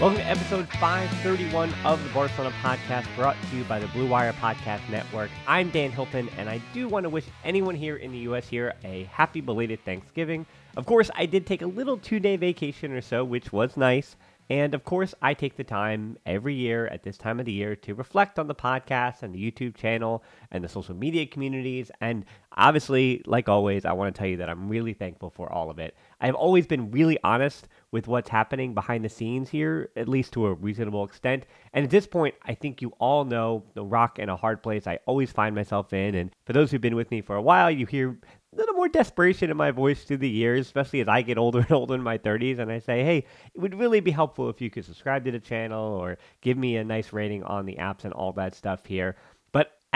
Welcome 0.00 0.18
to 0.18 0.26
episode 0.28 0.68
531 0.74 1.74
of 1.84 2.00
the 2.04 2.10
Barcelona 2.10 2.54
podcast, 2.62 3.04
brought 3.16 3.34
to 3.50 3.56
you 3.56 3.64
by 3.64 3.80
the 3.80 3.88
Blue 3.88 4.06
Wire 4.06 4.32
Podcast 4.34 4.88
Network. 4.88 5.28
I'm 5.44 5.70
Dan 5.70 5.90
Hilton, 5.90 6.28
and 6.38 6.48
I 6.48 6.62
do 6.72 6.86
want 6.86 7.02
to 7.02 7.10
wish 7.10 7.24
anyone 7.42 7.74
here 7.74 7.96
in 7.96 8.12
the 8.12 8.18
U.S. 8.18 8.46
here 8.46 8.74
a 8.84 9.10
happy 9.10 9.40
belated 9.40 9.84
Thanksgiving. 9.84 10.46
Of 10.76 10.86
course, 10.86 11.10
I 11.16 11.26
did 11.26 11.48
take 11.48 11.62
a 11.62 11.66
little 11.66 11.98
two 11.98 12.20
day 12.20 12.36
vacation 12.36 12.92
or 12.92 13.00
so, 13.00 13.24
which 13.24 13.52
was 13.52 13.76
nice. 13.76 14.14
And 14.50 14.72
of 14.72 14.84
course, 14.84 15.14
I 15.20 15.34
take 15.34 15.56
the 15.56 15.64
time 15.64 16.16
every 16.24 16.54
year 16.54 16.86
at 16.86 17.02
this 17.02 17.18
time 17.18 17.38
of 17.38 17.46
the 17.46 17.52
year 17.52 17.76
to 17.76 17.94
reflect 17.94 18.38
on 18.38 18.46
the 18.46 18.54
podcast 18.54 19.22
and 19.22 19.34
the 19.34 19.50
YouTube 19.50 19.76
channel 19.76 20.22
and 20.52 20.64
the 20.64 20.68
social 20.68 20.94
media 20.94 21.26
communities. 21.26 21.90
And 22.00 22.24
obviously, 22.56 23.22
like 23.26 23.48
always, 23.48 23.84
I 23.84 23.92
want 23.92 24.14
to 24.14 24.18
tell 24.18 24.28
you 24.28 24.38
that 24.38 24.48
I'm 24.48 24.68
really 24.68 24.94
thankful 24.94 25.30
for 25.30 25.52
all 25.52 25.70
of 25.70 25.78
it. 25.78 25.96
I've 26.20 26.34
always 26.34 26.66
been 26.66 26.90
really 26.90 27.18
honest 27.24 27.68
with 27.90 28.06
what's 28.06 28.28
happening 28.28 28.74
behind 28.74 29.04
the 29.04 29.08
scenes 29.08 29.48
here, 29.48 29.90
at 29.96 30.08
least 30.08 30.32
to 30.34 30.46
a 30.46 30.54
reasonable 30.54 31.04
extent. 31.04 31.46
And 31.72 31.84
at 31.84 31.90
this 31.90 32.06
point, 32.06 32.34
I 32.44 32.54
think 32.54 32.82
you 32.82 32.92
all 32.98 33.24
know 33.24 33.64
the 33.74 33.84
rock 33.84 34.18
and 34.18 34.30
a 34.30 34.36
hard 34.36 34.62
place 34.62 34.86
I 34.86 34.98
always 35.06 35.32
find 35.32 35.54
myself 35.54 35.92
in. 35.92 36.14
And 36.14 36.30
for 36.44 36.52
those 36.52 36.70
who've 36.70 36.80
been 36.80 36.96
with 36.96 37.10
me 37.10 37.22
for 37.22 37.36
a 37.36 37.42
while, 37.42 37.70
you 37.70 37.86
hear 37.86 38.18
a 38.52 38.56
little 38.56 38.74
more 38.74 38.88
desperation 38.88 39.50
in 39.50 39.56
my 39.56 39.70
voice 39.70 40.04
through 40.04 40.18
the 40.18 40.28
years, 40.28 40.66
especially 40.66 41.00
as 41.00 41.08
I 41.08 41.22
get 41.22 41.38
older 41.38 41.60
and 41.62 41.72
older 41.72 41.94
in 41.94 42.02
my 42.02 42.18
30s. 42.18 42.58
And 42.58 42.70
I 42.70 42.78
say, 42.78 43.04
hey, 43.04 43.24
it 43.54 43.58
would 43.58 43.74
really 43.74 44.00
be 44.00 44.10
helpful 44.10 44.50
if 44.50 44.60
you 44.60 44.70
could 44.70 44.84
subscribe 44.84 45.24
to 45.24 45.30
the 45.30 45.40
channel 45.40 45.94
or 45.94 46.18
give 46.42 46.58
me 46.58 46.76
a 46.76 46.84
nice 46.84 47.12
rating 47.12 47.42
on 47.42 47.64
the 47.64 47.76
apps 47.76 48.04
and 48.04 48.12
all 48.12 48.32
that 48.32 48.54
stuff 48.54 48.84
here. 48.84 49.16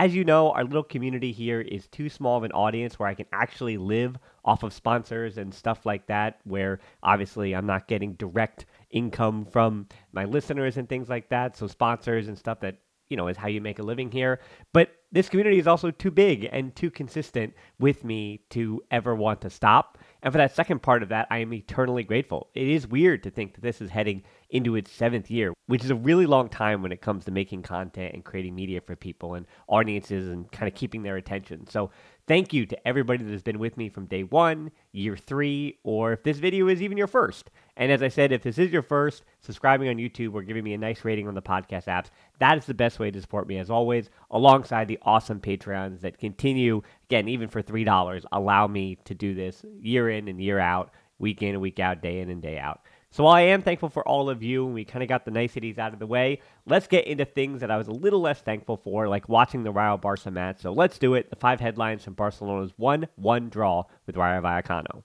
As 0.03 0.17
you 0.17 0.25
know, 0.25 0.51
our 0.51 0.65
little 0.65 0.83
community 0.83 1.31
here 1.31 1.61
is 1.61 1.87
too 1.87 2.09
small 2.09 2.37
of 2.37 2.43
an 2.43 2.51
audience 2.51 2.99
where 2.99 3.09
I 3.09 3.15
can 3.15 3.27
actually 3.31 3.77
live 3.77 4.17
off 4.45 4.65
of 4.65 4.73
sponsors 4.73 5.39
and 5.39 5.55
stuff 5.55 5.87
like 5.87 6.09
that, 6.09 6.41
where 6.43 6.81
obviously 7.05 7.55
I'm 7.55 7.67
not 7.67 7.87
getting 7.87 8.15
direct 8.15 8.67
income 8.91 9.45
from 9.45 9.87
my 10.11 10.25
listeners 10.25 10.77
and 10.77 10.89
things 10.89 11.09
like 11.09 11.29
that. 11.29 11.57
So, 11.57 11.69
sponsors 11.69 12.27
and 12.27 12.37
stuff 12.37 12.59
that 12.63 12.79
you 13.13 13.17
know, 13.17 13.29
is 13.29 13.37
how 13.37 13.47
you 13.47 13.61
make 13.61 13.79
a 13.79 13.83
living 13.83 14.11
here. 14.11 14.41
But 14.73 14.91
this 15.13 15.29
community 15.29 15.59
is 15.59 15.67
also 15.67 15.91
too 15.91 16.11
big 16.11 16.49
and 16.51 16.75
too 16.75 16.91
consistent 16.91 17.53
with 17.79 18.05
me 18.05 18.41
to 18.51 18.83
ever 18.91 19.15
want 19.15 19.43
to 19.43 19.51
stop. 19.51 19.99
And 20.23 20.33
for 20.33 20.39
that 20.39 20.55
second 20.55 20.83
part 20.83 21.03
of 21.03 21.09
that, 21.09 21.27
I 21.31 21.39
am 21.39 21.53
eternally 21.53 22.05
grateful. 22.05 22.49
It 22.55 22.69
is 22.69 22.87
weird 22.87 23.25
to 23.25 23.31
think 23.31 23.55
that 23.55 23.61
this 23.63 23.81
is 23.81 23.91
heading 23.91 24.23
into 24.51 24.77
its 24.77 24.93
seventh 24.93 25.31
year, 25.31 25.53
which 25.67 25.83
is 25.83 25.91
a 25.91 25.97
really 25.97 26.27
long 26.27 26.49
time 26.49 26.81
when 26.81 26.93
it 26.93 27.01
comes 27.01 27.25
to 27.25 27.33
making 27.33 27.63
content 27.63 28.15
and 28.15 28.25
creating 28.25 28.55
media 28.55 28.81
for 28.81 28.95
people 28.95 29.35
and 29.35 29.47
audiences 29.67 30.29
and 30.29 30.51
kind 30.53 30.69
of 30.69 30.77
keeping 30.77 31.03
their 31.03 31.17
attention. 31.17 31.67
So 31.67 31.91
Thank 32.29 32.53
you 32.53 32.67
to 32.67 32.89
everybody 32.89 33.25
that 33.25 33.33
has 33.33 33.43
been 33.43 33.59
with 33.59 33.77
me 33.77 33.89
from 33.89 34.07
day 34.07 34.23
one, 34.23 34.71
year 34.93 35.17
three, 35.17 35.79
or 35.83 36.13
if 36.13 36.23
this 36.23 36.39
video 36.39 36.69
is 36.69 36.81
even 36.81 36.97
your 36.97 37.09
first. 37.09 37.51
And 37.77 37.91
as 37.91 38.01
I 38.01 38.09
said, 38.09 38.31
if 38.31 38.45
this 38.45 38.59
is 38.59 38.71
your 38.71 38.83
first, 38.83 39.25
subscribing 39.41 39.89
on 39.89 39.97
YouTube 39.97 40.33
or 40.35 40.43
giving 40.43 40.63
me 40.63 40.73
a 40.73 40.79
nice 40.79 41.05
rating 41.05 41.27
on 41.27 41.35
the 41.35 41.43
podcast 41.43 41.87
apps, 41.87 42.11
that 42.39 42.57
is 42.57 42.65
the 42.65 42.75
best 42.75 43.01
way 43.01 43.11
to 43.11 43.21
support 43.21 43.49
me 43.49 43.59
as 43.59 43.71
always, 43.71 44.09
alongside 44.31 44.87
the 44.87 45.01
awesome 45.03 45.41
Patreons 45.41 46.01
that 46.03 46.19
continue, 46.19 46.83
again, 47.09 47.29
even 47.29 47.49
for 47.49 47.61
$3, 47.61 48.25
allow 48.31 48.67
me 48.69 48.99
to 49.05 49.15
do 49.15 49.35
this 49.35 49.65
year 49.81 50.09
in 50.09 50.29
and 50.29 50.41
year 50.41 50.61
out, 50.61 50.93
week 51.19 51.43
in 51.43 51.51
and 51.51 51.61
week 51.61 51.81
out, 51.81 52.03
day 52.03 52.21
in 52.21 52.31
and 52.31 52.41
day 52.41 52.57
out. 52.57 52.83
So 53.13 53.25
while 53.25 53.35
I 53.35 53.43
am 53.43 53.61
thankful 53.61 53.91
for 53.91 54.09
all 54.09 54.31
of 54.31 54.43
you, 54.43 54.65
and 54.65 54.73
we 54.73 54.87
kind 54.87 55.03
of 55.03 55.09
got 55.09 55.27
the 55.27 55.31
niceties 55.31 55.77
out 55.77 55.93
of 55.93 55.99
the 55.99 56.07
way, 56.07 56.41
let's 56.65 56.87
get 56.87 57.07
into 57.07 57.27
things 57.27 57.61
that 57.61 57.71
I 57.71 57.77
was 57.77 57.89
a 57.89 57.93
little 57.93 58.23
less 58.23 58.41
thankful 58.41 58.79
for, 58.79 59.07
like 59.07 59.29
watching 59.29 59.65
the 59.65 59.71
Rayo 59.71 59.99
Barca 59.99 60.31
match. 60.31 60.63
So 60.63 60.73
let's 60.73 60.99
do 60.99 61.13
it. 61.13 61.29
The 61.29 61.37
five 61.37 61.61
headlines 61.61 62.03
from 62.03 62.15
Barcelona's 62.15 62.73
1 62.79 63.07
1 63.17 63.49
draw 63.51 63.85
with 64.07 64.17
Rayo 64.17 64.41
Vallecano. 64.41 65.03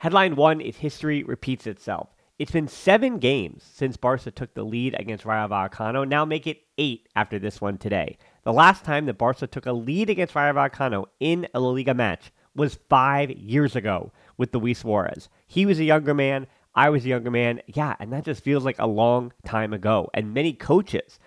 Headline 0.00 0.36
1 0.36 0.60
is 0.60 0.76
History 0.76 1.22
Repeats 1.22 1.66
Itself. 1.66 2.10
It's 2.38 2.50
been 2.50 2.68
seven 2.68 3.16
games 3.16 3.64
since 3.64 3.96
Barca 3.96 4.30
took 4.30 4.52
the 4.52 4.62
lead 4.62 4.94
against 4.98 5.24
Rayo 5.24 5.48
Vallecano. 5.48 6.06
Now 6.06 6.26
make 6.26 6.46
it 6.46 6.60
eight 6.76 7.08
after 7.16 7.38
this 7.38 7.62
one 7.62 7.78
today. 7.78 8.18
The 8.44 8.52
last 8.52 8.84
time 8.84 9.06
that 9.06 9.16
Barca 9.16 9.46
took 9.46 9.64
a 9.64 9.72
lead 9.72 10.10
against 10.10 10.34
Rayo 10.34 10.52
Vallecano 10.52 11.06
in 11.20 11.48
a 11.54 11.60
La 11.60 11.70
Liga 11.70 11.94
match 11.94 12.30
was 12.54 12.78
five 12.90 13.30
years 13.30 13.74
ago 13.74 14.12
with 14.36 14.54
Luis 14.54 14.80
Suarez. 14.80 15.30
He 15.46 15.64
was 15.64 15.78
a 15.78 15.84
younger 15.84 16.12
man. 16.12 16.46
I 16.76 16.90
was 16.90 17.04
a 17.04 17.08
younger 17.08 17.30
man. 17.30 17.62
Yeah, 17.66 17.96
and 17.98 18.12
that 18.12 18.24
just 18.24 18.44
feels 18.44 18.64
like 18.64 18.78
a 18.78 18.86
long 18.86 19.32
time 19.44 19.72
ago. 19.72 20.10
And 20.12 20.34
many 20.34 20.52
coaches, 20.52 21.18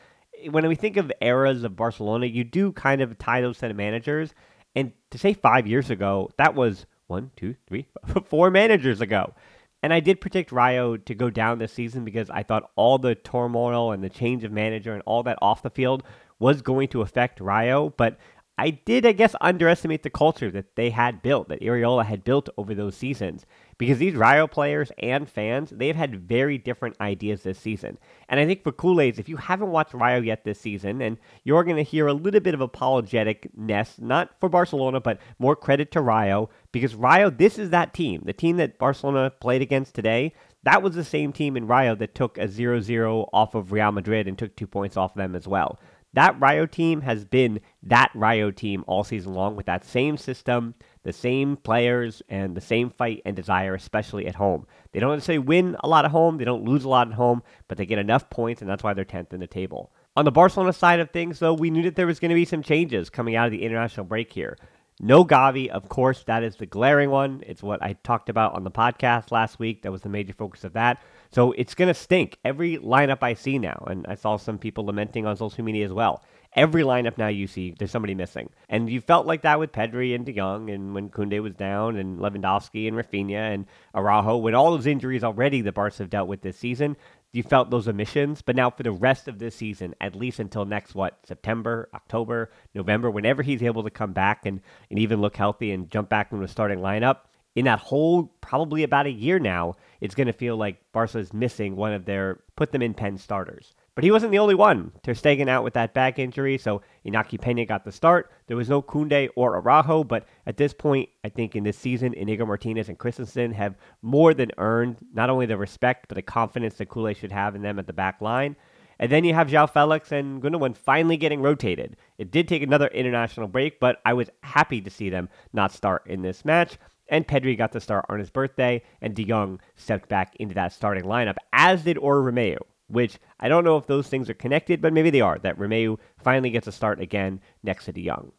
when 0.49 0.67
we 0.67 0.75
think 0.75 0.95
of 0.95 1.11
eras 1.21 1.63
of 1.63 1.75
Barcelona, 1.75 2.27
you 2.27 2.43
do 2.43 2.71
kind 2.71 3.01
of 3.01 3.17
tie 3.17 3.41
those 3.41 3.57
set 3.57 3.71
of 3.71 3.77
managers. 3.77 4.33
And 4.75 4.93
to 5.09 5.17
say 5.17 5.33
five 5.33 5.67
years 5.67 5.89
ago, 5.89 6.29
that 6.37 6.53
was 6.53 6.85
one, 7.07 7.31
two, 7.35 7.55
three, 7.67 7.87
four 8.25 8.51
managers 8.51 9.01
ago. 9.01 9.33
And 9.81 9.93
I 9.93 10.01
did 10.01 10.21
predict 10.21 10.51
Rayo 10.51 10.97
to 10.97 11.15
go 11.15 11.29
down 11.29 11.57
this 11.57 11.73
season 11.73 12.03
because 12.03 12.29
I 12.29 12.43
thought 12.43 12.69
all 12.75 12.97
the 12.97 13.15
turmoil 13.15 13.91
and 13.91 14.03
the 14.03 14.09
change 14.09 14.43
of 14.43 14.51
manager 14.51 14.93
and 14.93 15.01
all 15.05 15.23
that 15.23 15.39
off 15.41 15.63
the 15.63 15.69
field 15.69 16.03
was 16.37 16.61
going 16.61 16.89
to 16.89 17.01
affect 17.01 17.39
Rayo. 17.39 17.89
But 17.97 18.17
I 18.57 18.71
did, 18.71 19.05
I 19.05 19.13
guess, 19.13 19.35
underestimate 19.39 20.03
the 20.03 20.09
culture 20.09 20.51
that 20.51 20.75
they 20.75 20.89
had 20.89 21.21
built, 21.21 21.47
that 21.47 21.61
Iraola 21.61 22.05
had 22.05 22.25
built 22.25 22.49
over 22.57 22.75
those 22.75 22.95
seasons. 22.95 23.45
Because 23.79 23.97
these 23.97 24.13
Rayo 24.13 24.45
players 24.45 24.91
and 24.99 25.27
fans, 25.27 25.69
they've 25.69 25.95
had 25.95 26.27
very 26.27 26.57
different 26.57 26.97
ideas 26.99 27.43
this 27.43 27.57
season. 27.57 27.97
And 28.27 28.37
I 28.37 28.45
think 28.45 28.61
for 28.61 28.73
Culés, 28.73 29.17
if 29.17 29.29
you 29.29 29.37
haven't 29.37 29.71
watched 29.71 29.93
Rayo 29.93 30.19
yet 30.19 30.43
this 30.43 30.59
season, 30.59 31.01
and 31.01 31.17
you're 31.45 31.63
going 31.63 31.77
to 31.77 31.83
hear 31.83 32.05
a 32.05 32.13
little 32.13 32.41
bit 32.41 32.53
of 32.53 32.59
apologeticness, 32.59 34.01
not 34.01 34.31
for 34.41 34.49
Barcelona, 34.49 34.99
but 34.99 35.19
more 35.39 35.55
credit 35.55 35.91
to 35.93 36.01
Rayo, 36.01 36.49
because 36.73 36.93
Rayo, 36.93 37.29
this 37.29 37.57
is 37.57 37.69
that 37.69 37.93
team. 37.93 38.21
The 38.25 38.33
team 38.33 38.57
that 38.57 38.77
Barcelona 38.77 39.31
played 39.39 39.61
against 39.61 39.95
today, 39.95 40.33
that 40.63 40.83
was 40.83 40.93
the 40.93 41.05
same 41.05 41.31
team 41.31 41.55
in 41.55 41.65
Rayo 41.65 41.95
that 41.95 42.13
took 42.13 42.37
a 42.37 42.49
0-0 42.49 43.29
off 43.31 43.55
of 43.55 43.71
Real 43.71 43.93
Madrid 43.93 44.27
and 44.27 44.37
took 44.37 44.57
two 44.57 44.67
points 44.67 44.97
off 44.97 45.13
them 45.13 45.35
as 45.35 45.47
well. 45.47 45.79
That 46.13 46.39
Rayo 46.41 46.65
team 46.65 47.01
has 47.01 47.23
been 47.23 47.61
that 47.83 48.11
Rayo 48.13 48.51
team 48.51 48.83
all 48.87 49.05
season 49.05 49.33
long 49.33 49.55
with 49.55 49.67
that 49.67 49.85
same 49.85 50.17
system, 50.17 50.75
the 51.03 51.13
same 51.13 51.57
players, 51.57 52.21
and 52.29 52.55
the 52.55 52.61
same 52.61 52.89
fight 52.89 53.21
and 53.25 53.35
desire, 53.35 53.73
especially 53.73 54.27
at 54.27 54.35
home. 54.35 54.67
They 54.91 54.99
don't 54.99 55.13
necessarily 55.13 55.39
win 55.39 55.77
a 55.79 55.87
lot 55.87 56.05
at 56.05 56.11
home, 56.11 56.37
they 56.37 56.45
don't 56.45 56.65
lose 56.65 56.83
a 56.83 56.89
lot 56.89 57.07
at 57.07 57.13
home, 57.13 57.43
but 57.67 57.77
they 57.77 57.85
get 57.85 57.99
enough 57.99 58.29
points, 58.29 58.61
and 58.61 58.69
that's 58.69 58.83
why 58.83 58.93
they're 58.93 59.05
10th 59.05 59.33
in 59.33 59.39
the 59.39 59.47
table. 59.47 59.91
On 60.15 60.25
the 60.25 60.31
Barcelona 60.31 60.73
side 60.73 60.99
of 60.99 61.11
things, 61.11 61.39
though, 61.39 61.53
we 61.53 61.69
knew 61.69 61.83
that 61.83 61.95
there 61.95 62.07
was 62.07 62.19
going 62.19 62.29
to 62.29 62.35
be 62.35 62.45
some 62.45 62.63
changes 62.63 63.09
coming 63.09 63.35
out 63.35 63.45
of 63.45 63.51
the 63.51 63.63
international 63.63 64.05
break 64.05 64.33
here. 64.33 64.57
No 65.01 65.23
Gavi, 65.23 65.69
of 65.69 65.87
course, 65.87 66.23
that 66.25 66.43
is 66.43 66.57
the 66.57 66.65
glaring 66.65 67.09
one. 67.09 67.41
It's 67.47 67.63
what 67.63 67.81
I 67.81 67.93
talked 68.03 68.27
about 68.27 68.55
on 68.55 68.65
the 68.65 68.71
podcast 68.71 69.31
last 69.31 69.57
week. 69.57 69.83
That 69.83 69.93
was 69.93 70.01
the 70.01 70.09
major 70.09 70.33
focus 70.33 70.65
of 70.65 70.73
that. 70.73 71.01
So 71.31 71.53
it's 71.53 71.73
going 71.73 71.87
to 71.87 71.93
stink 71.93 72.37
every 72.43 72.77
lineup 72.77 73.19
I 73.21 73.33
see 73.35 73.59
now. 73.59 73.85
And 73.87 74.05
I 74.07 74.15
saw 74.15 74.35
some 74.35 74.57
people 74.57 74.85
lamenting 74.85 75.25
on 75.25 75.37
social 75.37 75.63
media 75.63 75.85
as 75.85 75.93
well. 75.93 76.21
Every 76.55 76.81
lineup 76.81 77.17
now 77.17 77.27
you 77.27 77.45
see, 77.45 77.75
there's 77.77 77.91
somebody 77.91 78.15
missing. 78.15 78.49
And 78.69 78.89
you 78.89 79.01
felt 79.01 79.27
like 79.27 79.43
that 79.43 79.59
with 79.59 79.71
Pedri 79.71 80.15
and 80.15 80.25
De 80.25 80.33
Jong, 80.33 80.69
and 80.71 80.95
when 80.95 81.09
Koundé 81.09 81.43
was 81.43 81.53
down, 81.53 81.95
and 81.95 82.17
Lewandowski 82.17 82.87
and 82.87 82.97
Raphinha 82.97 83.53
and 83.53 83.67
Araujo, 83.93 84.37
with 84.37 84.55
all 84.55 84.71
those 84.71 84.87
injuries 84.87 85.23
already 85.23 85.61
the 85.61 85.71
Barca 85.71 85.99
have 85.99 86.09
dealt 86.09 86.27
with 86.27 86.41
this 86.41 86.57
season, 86.57 86.97
you 87.31 87.43
felt 87.43 87.69
those 87.69 87.87
omissions. 87.87 88.41
But 88.41 88.55
now 88.55 88.71
for 88.71 88.81
the 88.81 88.91
rest 88.91 89.27
of 89.27 89.37
this 89.37 89.55
season, 89.55 89.93
at 90.01 90.15
least 90.15 90.39
until 90.39 90.65
next, 90.65 90.95
what, 90.95 91.19
September, 91.27 91.87
October, 91.93 92.49
November, 92.73 93.11
whenever 93.11 93.43
he's 93.43 93.61
able 93.61 93.83
to 93.83 93.91
come 93.91 94.13
back 94.13 94.47
and, 94.47 94.61
and 94.89 94.97
even 94.97 95.21
look 95.21 95.37
healthy 95.37 95.71
and 95.71 95.91
jump 95.91 96.09
back 96.09 96.31
into 96.31 96.45
the 96.45 96.51
starting 96.51 96.79
lineup, 96.79 97.17
in 97.55 97.65
that 97.65 97.79
whole 97.79 98.31
probably 98.41 98.83
about 98.83 99.05
a 99.05 99.11
year 99.11 99.37
now, 99.37 99.75
it's 100.01 100.15
going 100.15 100.27
to 100.27 100.33
feel 100.33 100.55
like 100.55 100.81
Barca 100.91 101.19
is 101.19 101.33
missing 101.33 101.75
one 101.75 101.93
of 101.93 102.05
their 102.05 102.39
put 102.55 102.71
them 102.71 102.81
in 102.81 102.93
pen 102.93 103.17
starters. 103.17 103.73
But 103.99 104.05
he 104.05 104.11
wasn't 104.11 104.31
the 104.31 104.39
only 104.39 104.55
one. 104.55 104.93
Ter 105.03 105.13
Stegen 105.13 105.49
out 105.49 105.65
with 105.65 105.73
that 105.73 105.93
back 105.93 106.19
injury, 106.19 106.57
so 106.57 106.81
Inaki 107.05 107.37
Pena 107.37 107.65
got 107.65 107.83
the 107.83 107.91
start. 107.91 108.31
There 108.47 108.55
was 108.55 108.69
no 108.69 108.81
Koundé 108.81 109.27
or 109.35 109.57
Araujo, 109.57 110.05
but 110.05 110.25
at 110.45 110.55
this 110.55 110.71
point, 110.71 111.09
I 111.25 111.27
think 111.27 111.53
in 111.53 111.65
this 111.65 111.77
season, 111.77 112.13
Inigo 112.13 112.45
Martinez 112.45 112.87
and 112.87 112.97
Christensen 112.97 113.51
have 113.51 113.75
more 114.01 114.33
than 114.33 114.53
earned 114.57 114.99
not 115.13 115.29
only 115.29 115.47
the 115.47 115.57
respect, 115.57 116.05
but 116.07 116.15
the 116.15 116.21
confidence 116.21 116.75
that 116.75 116.87
Kool 116.87 117.11
should 117.13 117.33
have 117.33 117.55
in 117.55 117.61
them 117.61 117.77
at 117.77 117.87
the 117.87 117.91
back 117.91 118.21
line. 118.21 118.55
And 118.99 119.11
then 119.11 119.25
you 119.25 119.33
have 119.33 119.49
João 119.49 119.69
Felix 119.69 120.13
and 120.13 120.41
Gundogan 120.41 120.77
finally 120.77 121.17
getting 121.17 121.41
rotated. 121.41 121.97
It 122.17 122.31
did 122.31 122.47
take 122.47 122.63
another 122.63 122.87
international 122.87 123.49
break, 123.49 123.81
but 123.81 123.99
I 124.05 124.13
was 124.13 124.29
happy 124.43 124.79
to 124.79 124.89
see 124.89 125.09
them 125.09 125.27
not 125.51 125.73
start 125.73 126.03
in 126.07 126.21
this 126.21 126.45
match. 126.45 126.77
And 127.09 127.27
Pedri 127.27 127.57
got 127.57 127.73
the 127.73 127.81
start 127.81 128.05
on 128.07 128.19
his 128.19 128.29
birthday, 128.29 128.81
and 129.01 129.13
De 129.13 129.25
Jong 129.25 129.59
stepped 129.75 130.07
back 130.07 130.37
into 130.37 130.55
that 130.55 130.71
starting 130.71 131.03
lineup, 131.03 131.35
as 131.51 131.83
did 131.83 131.97
Oriol 131.97 132.31
Romeu 132.31 132.59
which 132.89 133.19
I 133.39 133.47
don't 133.47 133.63
know 133.63 133.77
if 133.77 133.87
those 133.87 134.07
things 134.07 134.29
are 134.29 134.33
connected, 134.33 134.81
but 134.81 134.93
maybe 134.93 135.09
they 135.09 135.21
are, 135.21 135.39
that 135.39 135.57
Romeu 135.57 135.97
finally 136.17 136.49
gets 136.49 136.67
a 136.67 136.71
start 136.71 136.99
again 136.99 137.39
next 137.63 137.85
to 137.85 137.93
De 137.93 138.05
Jong. 138.05 138.31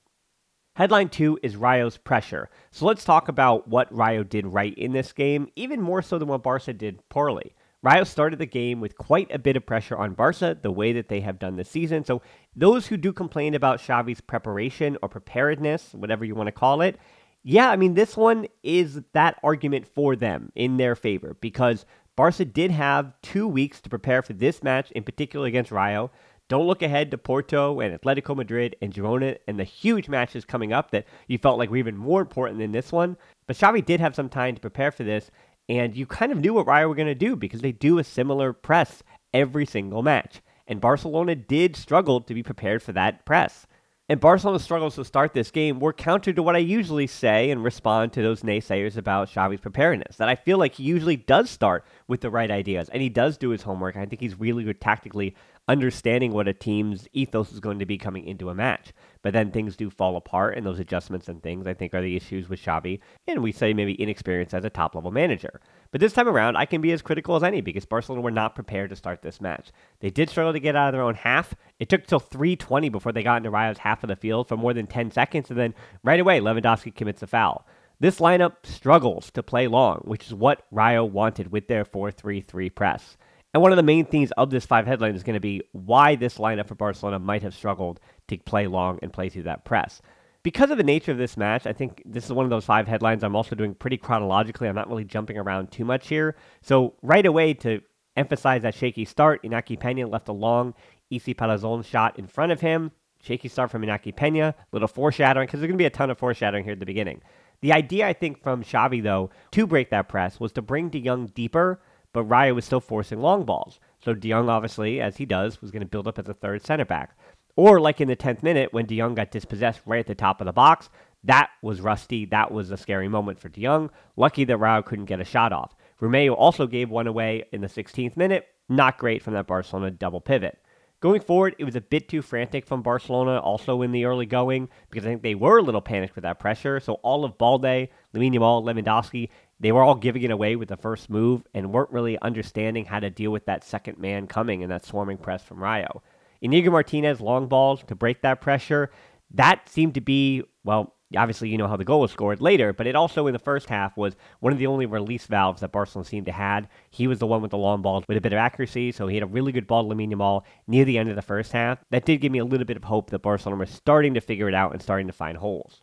Headline 0.77 1.09
two 1.09 1.39
is 1.43 1.57
Rayo's 1.57 1.97
pressure. 1.97 2.49
So 2.71 2.87
let's 2.87 3.05
talk 3.05 3.29
about 3.29 3.69
what 3.69 3.95
Rayo 3.95 4.23
did 4.23 4.47
right 4.47 4.77
in 4.77 4.93
this 4.93 5.13
game, 5.13 5.49
even 5.57 5.81
more 5.81 6.03
so 6.03 6.19
than 6.19 6.29
what 6.29 6.43
Barca 6.43 6.73
did 6.73 7.07
poorly. 7.09 7.55
Rayo 7.83 8.05
started 8.05 8.39
the 8.39 8.47
game 8.47 8.81
with 8.81 8.97
quite 8.97 9.31
a 9.35 9.39
bit 9.39 9.57
of 9.57 9.65
pressure 9.67 9.97
on 9.97 10.15
Barca, 10.15 10.57
the 10.61 10.71
way 10.71 10.93
that 10.93 11.09
they 11.09 11.21
have 11.21 11.39
done 11.39 11.57
this 11.57 11.71
season. 11.71 12.05
So 12.05 12.21
those 12.55 12.87
who 12.87 12.97
do 12.97 13.13
complain 13.13 13.55
about 13.55 13.81
Xavi's 13.81 14.21
preparation 14.21 14.99
or 15.03 15.09
preparedness, 15.09 15.95
whatever 15.95 16.25
you 16.25 16.35
want 16.35 16.49
to 16.49 16.53
call 16.53 16.83
it, 16.83 16.99
yeah, 17.43 17.71
I 17.71 17.77
mean, 17.77 17.95
this 17.95 18.19
one 18.19 18.47
is 18.63 19.01
that 19.15 19.41
argument 19.43 19.89
for 19.89 20.15
them 20.15 20.53
in 20.55 20.77
their 20.77 20.95
favor 20.95 21.39
because 21.41 21.87
Barca 22.17 22.45
did 22.45 22.71
have 22.71 23.13
two 23.23 23.49
weeks 23.49 23.81
to 23.81 23.91
prepare 23.91 24.23
for 24.23 24.33
this 24.33 24.63
match, 24.63 24.91
in 24.91 25.03
particular 25.03 25.47
against 25.47 25.71
Rayo. 25.71 26.11
Don't 26.49 26.67
look 26.67 26.83
ahead 26.83 27.11
to 27.13 27.19
Porto 27.19 27.81
and 27.81 27.99
Atletico 27.99 28.37
Madrid 28.37 28.75
and 28.83 28.93
Girona 28.93 29.39
and 29.47 29.59
the 29.59 29.65
huge 29.65 30.09
matches 30.09 30.45
coming 30.45 30.73
up 30.73 30.91
that 30.91 31.07
you 31.29 31.39
felt 31.39 31.59
like 31.59 31.71
were 31.71 31.77
even 31.77 31.97
more 31.97 32.21
important 32.21 32.59
than 32.59 32.73
this 32.73 32.91
one. 32.91 33.17
But 33.47 33.57
Xavi 33.57 33.85
did 33.85 34.01
have 34.01 34.17
some 34.17 34.29
time 34.29 34.57
to 34.57 34.61
prepare 34.61 34.91
for 34.91 35.05
this, 35.05 35.31
and 35.69 35.95
you 35.95 36.07
kind 36.07 36.33
of 36.33 36.41
knew 36.41 36.55
what 36.55 36.67
Rayo 36.67 36.89
were 36.89 36.97
going 36.97 37.07
to 37.07 37.15
do 37.15 37.37
because 37.37 37.61
they 37.61 37.73
do 37.73 37.99
a 37.99 38.05
similar 38.05 38.53
press 38.53 39.03
every 39.33 39.65
single 39.65 40.03
match. 40.03 40.41
And 40.67 40.81
Barcelona 40.81 41.37
did 41.37 41.77
struggle 41.77 42.21
to 42.21 42.35
be 42.35 42.43
prepared 42.43 42.83
for 42.83 42.93
that 42.93 43.25
press. 43.25 43.67
And 44.11 44.19
Barcelona's 44.19 44.65
struggles 44.65 44.97
to 44.97 45.05
start 45.05 45.35
this 45.35 45.53
game 45.53 45.79
were 45.79 45.93
counter 45.93 46.33
to 46.33 46.43
what 46.43 46.57
I 46.57 46.59
usually 46.59 47.07
say 47.07 47.53
and 47.53 47.63
respond 47.63 48.13
to 48.15 48.23
those 48.23 48.43
naysayers 48.43 48.97
about 48.97 49.29
Xavi's 49.29 49.61
preparedness. 49.61 50.17
That 50.17 50.29
I 50.29 50.35
feel 50.35 50.59
like 50.59 50.75
he 50.75 50.83
usually 50.83 51.15
does 51.15 51.49
start 51.49 51.85
with 52.09 52.21
the 52.21 52.29
right 52.29 52.51
ideas 52.51 52.89
and 52.89 53.01
he 53.01 53.09
does 53.09 53.39
do 53.39 53.51
his 53.51 53.63
homework. 53.63 53.97
I 53.97 54.07
think 54.07 54.21
he's 54.21 54.41
really 54.41 54.65
good 54.65 54.81
tactically 54.81 55.37
understanding 55.69 56.33
what 56.33 56.49
a 56.49 56.53
team's 56.53 57.07
ethos 57.13 57.53
is 57.53 57.61
going 57.61 57.79
to 57.79 57.87
be 57.87 57.99
coming 57.99 58.25
into 58.25 58.51
a 58.51 58.55
match. 58.55 58.93
But 59.23 59.33
then 59.33 59.51
things 59.51 59.77
do 59.77 59.91
fall 59.91 60.17
apart, 60.17 60.57
and 60.57 60.65
those 60.65 60.79
adjustments 60.79 61.29
and 61.29 61.43
things, 61.43 61.67
I 61.67 61.75
think, 61.75 61.93
are 61.95 62.01
the 62.01 62.17
issues 62.17 62.49
with 62.49 62.61
Xavi. 62.61 63.01
And 63.27 63.43
we 63.43 63.53
say 63.53 63.75
maybe 63.75 63.95
inexperience 63.95 64.55
as 64.55 64.65
a 64.65 64.71
top 64.71 64.95
level 64.95 65.11
manager. 65.11 65.61
But 65.91 66.01
this 66.01 66.13
time 66.13 66.29
around, 66.29 66.57
I 66.57 66.65
can 66.65 66.81
be 66.81 66.93
as 66.93 67.03
critical 67.03 67.37
as 67.37 67.43
any 67.43 67.61
because 67.61 67.85
Barcelona 67.85 68.23
were 68.23 68.31
not 68.31 68.55
prepared 68.55 68.91
to 68.91 68.97
start 68.97 69.23
this 69.23 69.41
match. 69.41 69.73
They 70.01 70.11
did 70.11 70.31
struggle 70.31 70.53
to 70.53 70.61
get 70.61 70.77
out 70.77 70.89
of 70.89 70.93
their 70.93 71.03
own 71.03 71.17
half. 71.17 71.55
It 71.79 71.89
took 71.89 72.07
till 72.07 72.21
320 72.21 72.89
before 72.89 73.13
they 73.13 73.23
got 73.23 73.39
into 73.39 73.51
Rayo's 73.51 73.79
half 73.79 74.03
of 74.03 74.09
the 74.09 74.17
field 74.17 74.49
for 74.49 74.57
more 74.57 74.73
than 74.73 74.87
10 74.87 75.11
seconds, 75.11 75.51
and 75.51 75.59
then 75.59 75.75
right 76.03 76.21
away, 76.21 76.41
Lewandowski 76.41 76.95
commits 76.95 77.23
a 77.23 77.27
foul. 77.27 77.67
This 78.01 78.19
lineup 78.19 78.65
struggles 78.65 79.31
to 79.33 79.43
play 79.43 79.67
long, 79.67 79.99
which 80.05 80.27
is 80.27 80.33
what 80.33 80.63
Rayo 80.71 81.05
wanted 81.05 81.53
with 81.53 81.69
their 81.69 81.85
4 81.85 82.11
3 82.11 82.41
3 82.41 82.71
press. 82.71 83.19
And 83.53 83.63
one 83.63 83.73
of 83.73 83.77
the 83.77 83.83
main 83.83 84.05
themes 84.05 84.31
of 84.37 84.51
this 84.51 84.65
five 84.65 84.87
headline 84.87 85.17
is 85.17 85.25
going 85.25 85.35
to 85.35 85.41
be 85.41 85.63
why 85.73 86.15
this 86.15 86.39
lineup 86.39 86.69
for 86.69 86.77
Barcelona 86.77 87.19
might 87.19 87.43
have 87.43 87.55
struggled 87.55 88.01
to 88.29 88.39
play 88.39 88.67
long 88.67 88.99
and 89.03 89.13
play 89.13 89.29
through 89.29 89.45
that 89.45 89.65
press. 89.65 90.01
Because 90.43 90.71
of 90.71 90.79
the 90.79 90.85
nature 90.85 91.13
of 91.13 91.19
this 91.19 91.37
match, 91.37 91.67
I 91.67 91.73
think 91.73 92.03
this 92.07 92.25
is 92.25 92.33
one 92.33 92.47
of 92.47 92.51
those 92.51 92.65
five 92.65 92.89
headlines 92.89 93.23
I'm 93.23 93.37
also 93.37 93.57
doing 93.57 93.75
pretty 93.75 93.99
chronologically. 93.99 94.69
I'm 94.69 94.75
not 94.75 94.89
really 94.89 95.05
jumping 95.05 95.37
around 95.37 95.71
too 95.71 95.85
much 95.85 96.09
here. 96.09 96.37
So, 96.63 96.95
right 97.03 97.27
away, 97.27 97.53
to 97.55 97.83
emphasize 98.17 98.63
that 98.63 98.75
shaky 98.75 99.05
start, 99.05 99.43
Inaki 99.43 99.79
Pena 99.79 100.07
left 100.07 100.29
a 100.29 100.33
long 100.33 100.75
Isi 101.11 101.35
Palazon 101.35 101.85
shot 101.85 102.19
in 102.19 102.27
front 102.27 102.53
of 102.53 102.61
him. 102.61 102.93
Shaky 103.23 103.49
start 103.49 103.71
from 103.71 103.83
Inaki 103.83 104.17
Pena, 104.17 104.55
little 104.73 104.89
foreshadowing, 104.89 105.47
because 105.47 105.61
there's 105.61 105.69
going 105.69 105.77
to 105.77 105.83
be 105.83 105.87
a 105.87 105.91
ton 105.91 106.09
of 106.09 106.17
foreshadowing 106.17 106.65
here 106.65 106.73
at 106.73 106.81
the 106.81 106.87
beginning. 106.87 107.21
The 107.61 107.75
idea, 107.75 108.07
I 108.07 108.15
think, 108.15 108.43
from 108.43 108.65
Xavi, 108.65 109.03
though, 109.03 109.29
to 109.51 109.67
break 109.67 109.91
that 109.91 110.09
press 110.09 110.41
was 110.41 110.53
to 110.53 110.63
bring 110.63 110.89
De 110.89 111.03
Jong 111.03 111.27
deeper 111.27 111.83
but 112.13 112.25
Rayo 112.25 112.55
was 112.55 112.65
still 112.65 112.81
forcing 112.81 113.21
long 113.21 113.45
balls. 113.45 113.81
So 114.03 114.15
De 114.15 114.29
Jong, 114.29 114.49
obviously, 114.49 115.01
as 115.01 115.17
he 115.17 115.27
does, 115.27 115.61
was 115.61 115.71
going 115.71 115.81
to 115.81 115.89
build 115.89 116.09
up 116.09 116.19
as 116.19 116.29
a 116.29 116.35
third 116.35 116.65
center 116.65 116.85
back. 116.85 117.17
Or 117.57 117.81
like 117.81 118.01
in 118.01 118.09
the 118.09 118.17
10th 118.17 118.43
minute 118.43 118.73
when 118.73 118.87
De 118.87 118.97
Jong 118.97 119.15
got 119.15 119.31
dispossessed 119.31 119.83
right 119.85 120.01
at 120.01 120.07
the 120.07 120.15
top 120.15 120.41
of 120.41 120.47
the 120.47 120.53
box, 120.53 120.89
that 121.25 121.51
was 121.63 121.81
rusty. 121.81 122.25
That 122.25 122.51
was 122.51 122.71
a 122.71 122.77
scary 122.77 123.09
moment 123.09 123.39
for 123.39 123.49
De 123.49 123.63
Jong. 123.63 123.91
Lucky 124.17 124.45
that 124.45 124.57
Rayo 124.57 124.83
couldn't 124.83 125.05
get 125.05 125.21
a 125.21 125.25
shot 125.25 125.53
off. 125.53 125.75
Romeu 126.01 126.35
also 126.35 126.67
gave 126.67 126.89
one 126.89 127.07
away 127.07 127.45
in 127.53 127.61
the 127.61 127.67
16th 127.67 128.17
minute. 128.17 128.47
Not 128.69 128.99
great 128.99 129.23
from 129.23 129.35
that 129.35 129.47
Barcelona 129.47 129.91
double 129.91 130.21
pivot. 130.21 130.59
Going 131.01 131.23
forward, 131.23 131.57
it 131.59 131.65
was 131.65 131.77
a 131.77 131.81
bit 131.81 132.11
too 132.11 132.21
frantic 132.21 132.67
from 132.67 132.83
Barcelona 132.83 133.39
also 133.39 133.81
in 133.81 133.91
the 133.91 134.05
early 134.05 134.27
going 134.27 134.69
because 134.91 135.07
I 135.07 135.09
think 135.09 135.23
they 135.23 135.35
were 135.35 135.59
a 135.59 135.63
little 135.63 135.81
panicked 135.81 136.15
with 136.15 136.25
that 136.25 136.39
pressure. 136.39 136.79
So 136.79 136.95
all 136.95 137.25
of 137.25 137.39
Balde, 137.39 137.89
Lamine 138.15 138.35
Yamal, 138.35 138.63
Lewandowski, 138.63 139.31
they 139.61 139.73
were 139.73 139.83
all 139.83 139.95
giving 139.95 140.23
it 140.23 140.31
away 140.31 140.57
with 140.57 140.69
the 140.69 140.77
first 140.77 141.11
move 141.11 141.43
and 141.55 141.73
weren't 141.73 141.93
really 141.93 142.19
understanding 142.21 142.87
how 142.87 142.99
to 142.99 143.11
deal 143.11 143.31
with 143.31 143.45
that 143.47 143.63
second 143.63 143.99
man 143.99 144.27
coming 144.27 144.63
and 144.63 144.73
that 144.73 144.85
swarming 144.85 145.19
press 145.19 145.43
from 145.43 145.63
Rayo. 145.63 146.03
Inigo 146.41 146.71
Martinez 146.71 147.21
long 147.21 147.47
balls 147.47 147.85
to 147.87 147.95
break 147.95 148.23
that 148.23 148.41
pressure. 148.41 148.91
That 149.33 149.69
seemed 149.69 149.95
to 149.95 150.01
be, 150.01 150.43
well, 150.65 150.95
obviously 151.17 151.49
you 151.49 151.59
know 151.59 151.69
how 151.69 151.77
the 151.77 151.85
goal 151.85 152.01
was 152.01 152.11
scored 152.11 152.41
later, 152.41 152.73
but 152.73 152.87
it 152.87 152.95
also 152.95 153.27
in 153.27 153.33
the 153.33 153.39
first 153.39 153.69
half 153.69 153.97
was 153.97 154.17
one 154.41 154.53
of 154.53 154.59
the 154.59 154.67
only 154.67 154.87
release 154.87 155.27
valves 155.27 155.61
that 155.61 155.73
Barcelona 155.73 156.09
seemed 156.09 156.27
to 156.27 156.33
had. 156.33 156.69
He 156.91 157.07
was 157.07 157.19
the 157.19 157.27
one 157.27 157.43
with 157.43 157.51
the 157.51 157.59
long 157.59 157.83
balls 157.83 158.05
with 158.09 158.17
a 158.17 158.21
bit 158.21 158.33
of 158.33 158.39
accuracy, 158.39 158.93
so 158.93 159.07
he 159.07 159.17
had 159.17 159.23
a 159.23 159.27
really 159.27 159.53
good 159.53 159.67
ball 159.67 159.83
to 159.83 159.95
Lamine 159.95 160.13
Yamal 160.13 160.43
near 160.67 160.85
the 160.85 160.99
end 160.99 161.11
of 161.11 161.17
the 161.17 161.23
first 161.23 161.53
half. 161.53 161.79
That 161.91 162.05
did 162.05 162.21
give 162.21 162.33
me 162.33 162.39
a 162.39 162.45
little 162.45 162.67
bit 162.67 162.77
of 162.77 162.85
hope 162.85 163.11
that 163.11 163.21
Barcelona 163.21 163.61
was 163.61 163.71
starting 163.71 164.15
to 164.15 164.21
figure 164.21 164.49
it 164.49 164.55
out 164.55 164.73
and 164.73 164.81
starting 164.81 165.09
to 165.09 165.13
find 165.13 165.37
holes. 165.37 165.83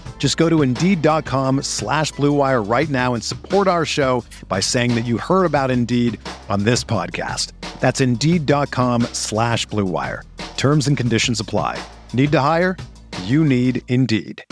Just 0.21 0.37
go 0.37 0.49
to 0.49 0.61
Indeed.com 0.61 1.63
slash 1.63 2.11
BlueWire 2.11 2.69
right 2.69 2.87
now 2.91 3.15
and 3.15 3.23
support 3.23 3.67
our 3.67 3.85
show 3.85 4.23
by 4.47 4.59
saying 4.59 4.93
that 4.93 5.01
you 5.01 5.17
heard 5.17 5.45
about 5.45 5.71
Indeed 5.71 6.19
on 6.47 6.63
this 6.63 6.83
podcast. 6.83 7.53
That's 7.79 8.01
Indeed.com 8.01 9.01
slash 9.13 9.65
BlueWire. 9.65 10.21
Terms 10.57 10.87
and 10.87 10.95
conditions 10.95 11.39
apply. 11.39 11.83
Need 12.13 12.31
to 12.33 12.39
hire? 12.39 12.77
You 13.23 13.43
need 13.43 13.81
Indeed. 13.87 14.43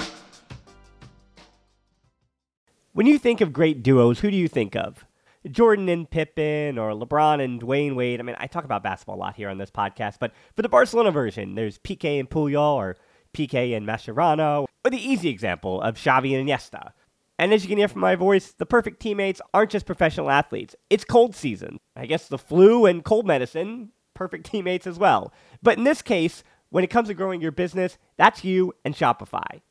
When 2.93 3.05
you 3.05 3.19
think 3.19 3.39
of 3.39 3.53
great 3.53 3.83
duos, 3.83 4.21
who 4.21 4.31
do 4.31 4.37
you 4.37 4.47
think 4.47 4.75
of? 4.75 5.05
Jordan 5.51 5.87
and 5.87 6.09
Pippen 6.09 6.79
or 6.79 6.93
LeBron 6.93 7.43
and 7.43 7.61
Dwyane 7.61 7.93
Wade. 7.93 8.19
I 8.19 8.23
mean, 8.23 8.35
I 8.39 8.47
talk 8.47 8.65
about 8.65 8.81
basketball 8.81 9.17
a 9.17 9.21
lot 9.21 9.35
here 9.35 9.49
on 9.49 9.59
this 9.59 9.69
podcast, 9.69 10.15
but 10.19 10.33
for 10.55 10.63
the 10.63 10.69
Barcelona 10.69 11.11
version, 11.11 11.53
there's 11.53 11.77
Piqué 11.77 12.19
and 12.19 12.27
Puyol 12.27 12.73
or 12.73 12.97
Piqué 13.33 13.75
and 13.75 13.87
Mascherano, 13.87 14.65
or 14.83 14.91
the 14.91 14.97
easy 14.97 15.29
example 15.29 15.81
of 15.81 15.95
Xavi 15.95 16.37
and 16.37 16.47
Iniesta. 16.47 16.91
And 17.37 17.53
as 17.53 17.63
you 17.63 17.69
can 17.69 17.77
hear 17.77 17.87
from 17.87 18.01
my 18.01 18.15
voice, 18.15 18.51
the 18.51 18.65
perfect 18.65 18.99
teammates 18.99 19.41
aren't 19.53 19.71
just 19.71 19.85
professional 19.85 20.29
athletes. 20.29 20.75
It's 20.89 21.05
cold 21.05 21.35
season. 21.35 21.79
I 21.95 22.05
guess 22.05 22.27
the 22.27 22.37
flu 22.37 22.85
and 22.85 23.03
cold 23.03 23.25
medicine, 23.25 23.91
perfect 24.13 24.45
teammates 24.45 24.85
as 24.85 24.99
well. 24.99 25.33
But 25.63 25.77
in 25.77 25.85
this 25.85 26.01
case, 26.01 26.43
when 26.69 26.83
it 26.83 26.89
comes 26.89 27.07
to 27.07 27.13
growing 27.13 27.41
your 27.41 27.53
business, 27.53 27.97
that's 28.17 28.43
you 28.43 28.73
and 28.83 28.93
Shopify. 28.93 29.61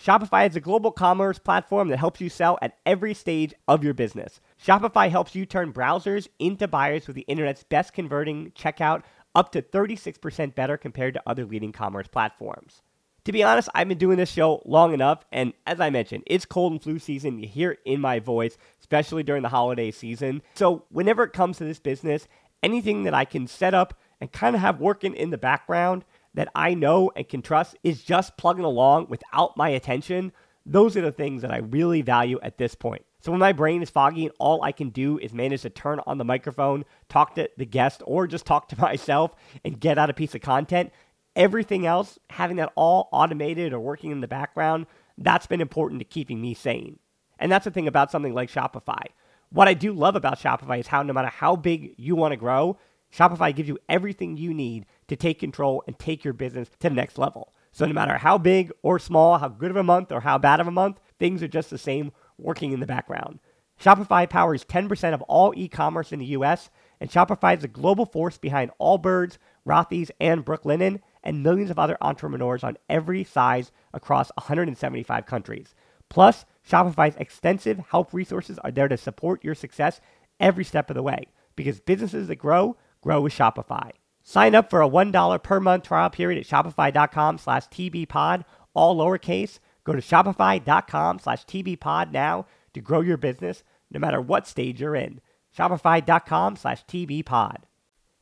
Shopify 0.00 0.48
is 0.48 0.56
a 0.56 0.60
global 0.60 0.92
commerce 0.92 1.38
platform 1.38 1.88
that 1.88 1.98
helps 1.98 2.22
you 2.22 2.30
sell 2.30 2.58
at 2.62 2.78
every 2.86 3.12
stage 3.12 3.52
of 3.68 3.84
your 3.84 3.92
business. 3.92 4.40
Shopify 4.64 5.10
helps 5.10 5.34
you 5.34 5.44
turn 5.44 5.74
browsers 5.74 6.26
into 6.38 6.66
buyers 6.66 7.06
with 7.06 7.16
the 7.16 7.26
internet's 7.28 7.64
best 7.64 7.92
converting 7.92 8.50
checkout 8.52 9.02
up 9.34 9.52
to 9.52 9.62
36% 9.62 10.54
better 10.54 10.76
compared 10.76 11.14
to 11.14 11.22
other 11.26 11.44
leading 11.44 11.72
commerce 11.72 12.08
platforms. 12.08 12.82
To 13.24 13.32
be 13.32 13.42
honest, 13.42 13.68
I've 13.74 13.88
been 13.88 13.98
doing 13.98 14.16
this 14.16 14.30
show 14.30 14.62
long 14.64 14.94
enough, 14.94 15.24
and 15.30 15.52
as 15.66 15.78
I 15.78 15.90
mentioned, 15.90 16.22
it's 16.26 16.46
cold 16.46 16.72
and 16.72 16.82
flu 16.82 16.98
season. 16.98 17.38
You 17.38 17.46
hear 17.46 17.72
it 17.72 17.80
in 17.84 18.00
my 18.00 18.18
voice, 18.18 18.56
especially 18.80 19.22
during 19.22 19.42
the 19.42 19.50
holiday 19.50 19.90
season. 19.90 20.42
So, 20.54 20.84
whenever 20.90 21.22
it 21.24 21.34
comes 21.34 21.58
to 21.58 21.64
this 21.64 21.78
business, 21.78 22.26
anything 22.62 23.04
that 23.04 23.14
I 23.14 23.26
can 23.26 23.46
set 23.46 23.74
up 23.74 23.98
and 24.20 24.32
kind 24.32 24.56
of 24.56 24.62
have 24.62 24.80
working 24.80 25.14
in 25.14 25.30
the 25.30 25.38
background 25.38 26.04
that 26.32 26.48
I 26.54 26.74
know 26.74 27.10
and 27.14 27.28
can 27.28 27.42
trust 27.42 27.76
is 27.82 28.02
just 28.02 28.36
plugging 28.38 28.64
along 28.64 29.06
without 29.08 29.56
my 29.56 29.68
attention, 29.68 30.32
those 30.64 30.96
are 30.96 31.02
the 31.02 31.12
things 31.12 31.42
that 31.42 31.52
I 31.52 31.58
really 31.58 32.02
value 32.02 32.38
at 32.42 32.56
this 32.56 32.74
point. 32.74 33.04
So 33.20 33.30
when 33.30 33.40
my 33.40 33.52
brain 33.52 33.82
is 33.82 33.90
foggy 33.90 34.24
and 34.24 34.34
all 34.38 34.62
I 34.62 34.72
can 34.72 34.88
do 34.88 35.18
is 35.18 35.32
manage 35.32 35.62
to 35.62 35.70
turn 35.70 36.00
on 36.06 36.18
the 36.18 36.24
microphone, 36.24 36.84
talk 37.08 37.34
to 37.34 37.50
the 37.56 37.66
guest, 37.66 38.02
or 38.06 38.26
just 38.26 38.46
talk 38.46 38.68
to 38.68 38.80
myself 38.80 39.34
and 39.64 39.78
get 39.78 39.98
out 39.98 40.10
a 40.10 40.14
piece 40.14 40.34
of 40.34 40.40
content, 40.40 40.90
everything 41.36 41.86
else, 41.86 42.18
having 42.30 42.56
that 42.56 42.72
all 42.74 43.08
automated 43.12 43.72
or 43.72 43.80
working 43.80 44.10
in 44.10 44.20
the 44.20 44.28
background, 44.28 44.86
that's 45.18 45.46
been 45.46 45.60
important 45.60 46.00
to 46.00 46.04
keeping 46.04 46.40
me 46.40 46.54
sane. 46.54 46.98
And 47.38 47.52
that's 47.52 47.64
the 47.64 47.70
thing 47.70 47.88
about 47.88 48.10
something 48.10 48.34
like 48.34 48.50
Shopify. 48.50 49.04
What 49.50 49.68
I 49.68 49.74
do 49.74 49.92
love 49.92 50.16
about 50.16 50.38
Shopify 50.38 50.80
is 50.80 50.86
how 50.86 51.02
no 51.02 51.12
matter 51.12 51.28
how 51.28 51.56
big 51.56 51.94
you 51.98 52.16
want 52.16 52.32
to 52.32 52.36
grow, 52.36 52.78
Shopify 53.12 53.54
gives 53.54 53.68
you 53.68 53.78
everything 53.88 54.36
you 54.36 54.54
need 54.54 54.86
to 55.08 55.16
take 55.16 55.40
control 55.40 55.82
and 55.86 55.98
take 55.98 56.24
your 56.24 56.32
business 56.32 56.68
to 56.68 56.88
the 56.88 56.94
next 56.94 57.18
level. 57.18 57.52
So 57.72 57.86
no 57.86 57.92
matter 57.92 58.18
how 58.18 58.38
big 58.38 58.72
or 58.82 58.98
small, 58.98 59.38
how 59.38 59.48
good 59.48 59.70
of 59.70 59.76
a 59.76 59.82
month 59.82 60.12
or 60.12 60.20
how 60.20 60.38
bad 60.38 60.60
of 60.60 60.66
a 60.66 60.72
month, 60.72 61.00
things 61.18 61.42
are 61.42 61.48
just 61.48 61.70
the 61.70 61.78
same 61.78 62.12
working 62.40 62.72
in 62.72 62.80
the 62.80 62.86
background. 62.86 63.40
Shopify 63.80 64.28
powers 64.28 64.64
10% 64.64 65.14
of 65.14 65.22
all 65.22 65.54
e-commerce 65.56 66.12
in 66.12 66.18
the 66.18 66.26
US, 66.26 66.68
and 67.00 67.10
Shopify 67.10 67.56
is 67.56 67.62
the 67.62 67.68
global 67.68 68.04
force 68.04 68.36
behind 68.36 68.70
Allbirds, 68.80 69.38
Rothy's, 69.66 70.10
and 70.20 70.44
Brooklinen, 70.44 71.00
and 71.22 71.42
millions 71.42 71.70
of 71.70 71.78
other 71.78 71.96
entrepreneurs 72.00 72.62
on 72.62 72.76
every 72.88 73.24
size 73.24 73.72
across 73.94 74.30
175 74.36 75.24
countries. 75.26 75.74
Plus, 76.10 76.44
Shopify's 76.68 77.16
extensive 77.16 77.78
help 77.90 78.12
resources 78.12 78.58
are 78.58 78.70
there 78.70 78.88
to 78.88 78.96
support 78.96 79.44
your 79.44 79.54
success 79.54 80.00
every 80.38 80.64
step 80.64 80.90
of 80.90 80.96
the 80.96 81.02
way 81.02 81.26
because 81.56 81.80
businesses 81.80 82.28
that 82.28 82.36
grow 82.36 82.76
grow 83.00 83.20
with 83.20 83.32
Shopify. 83.32 83.90
Sign 84.22 84.54
up 84.54 84.68
for 84.68 84.82
a 84.82 84.88
$1 84.88 85.42
per 85.42 85.60
month 85.60 85.84
trial 85.84 86.10
period 86.10 86.38
at 86.38 86.46
shopify.com 86.46 87.38
slash 87.38 87.66
tbpod, 87.68 88.44
all 88.74 88.96
lowercase. 88.96 89.58
Go 89.90 89.96
to 89.96 90.02
shopify.com 90.02 91.18
slash 91.18 91.44
tbpod 91.46 92.12
now 92.12 92.46
to 92.74 92.80
grow 92.80 93.00
your 93.00 93.16
business 93.16 93.64
no 93.90 93.98
matter 93.98 94.20
what 94.20 94.46
stage 94.46 94.80
you're 94.80 94.94
in. 94.94 95.20
Shopify.com 95.58 96.54
slash 96.54 96.84
tbpod. 96.84 97.64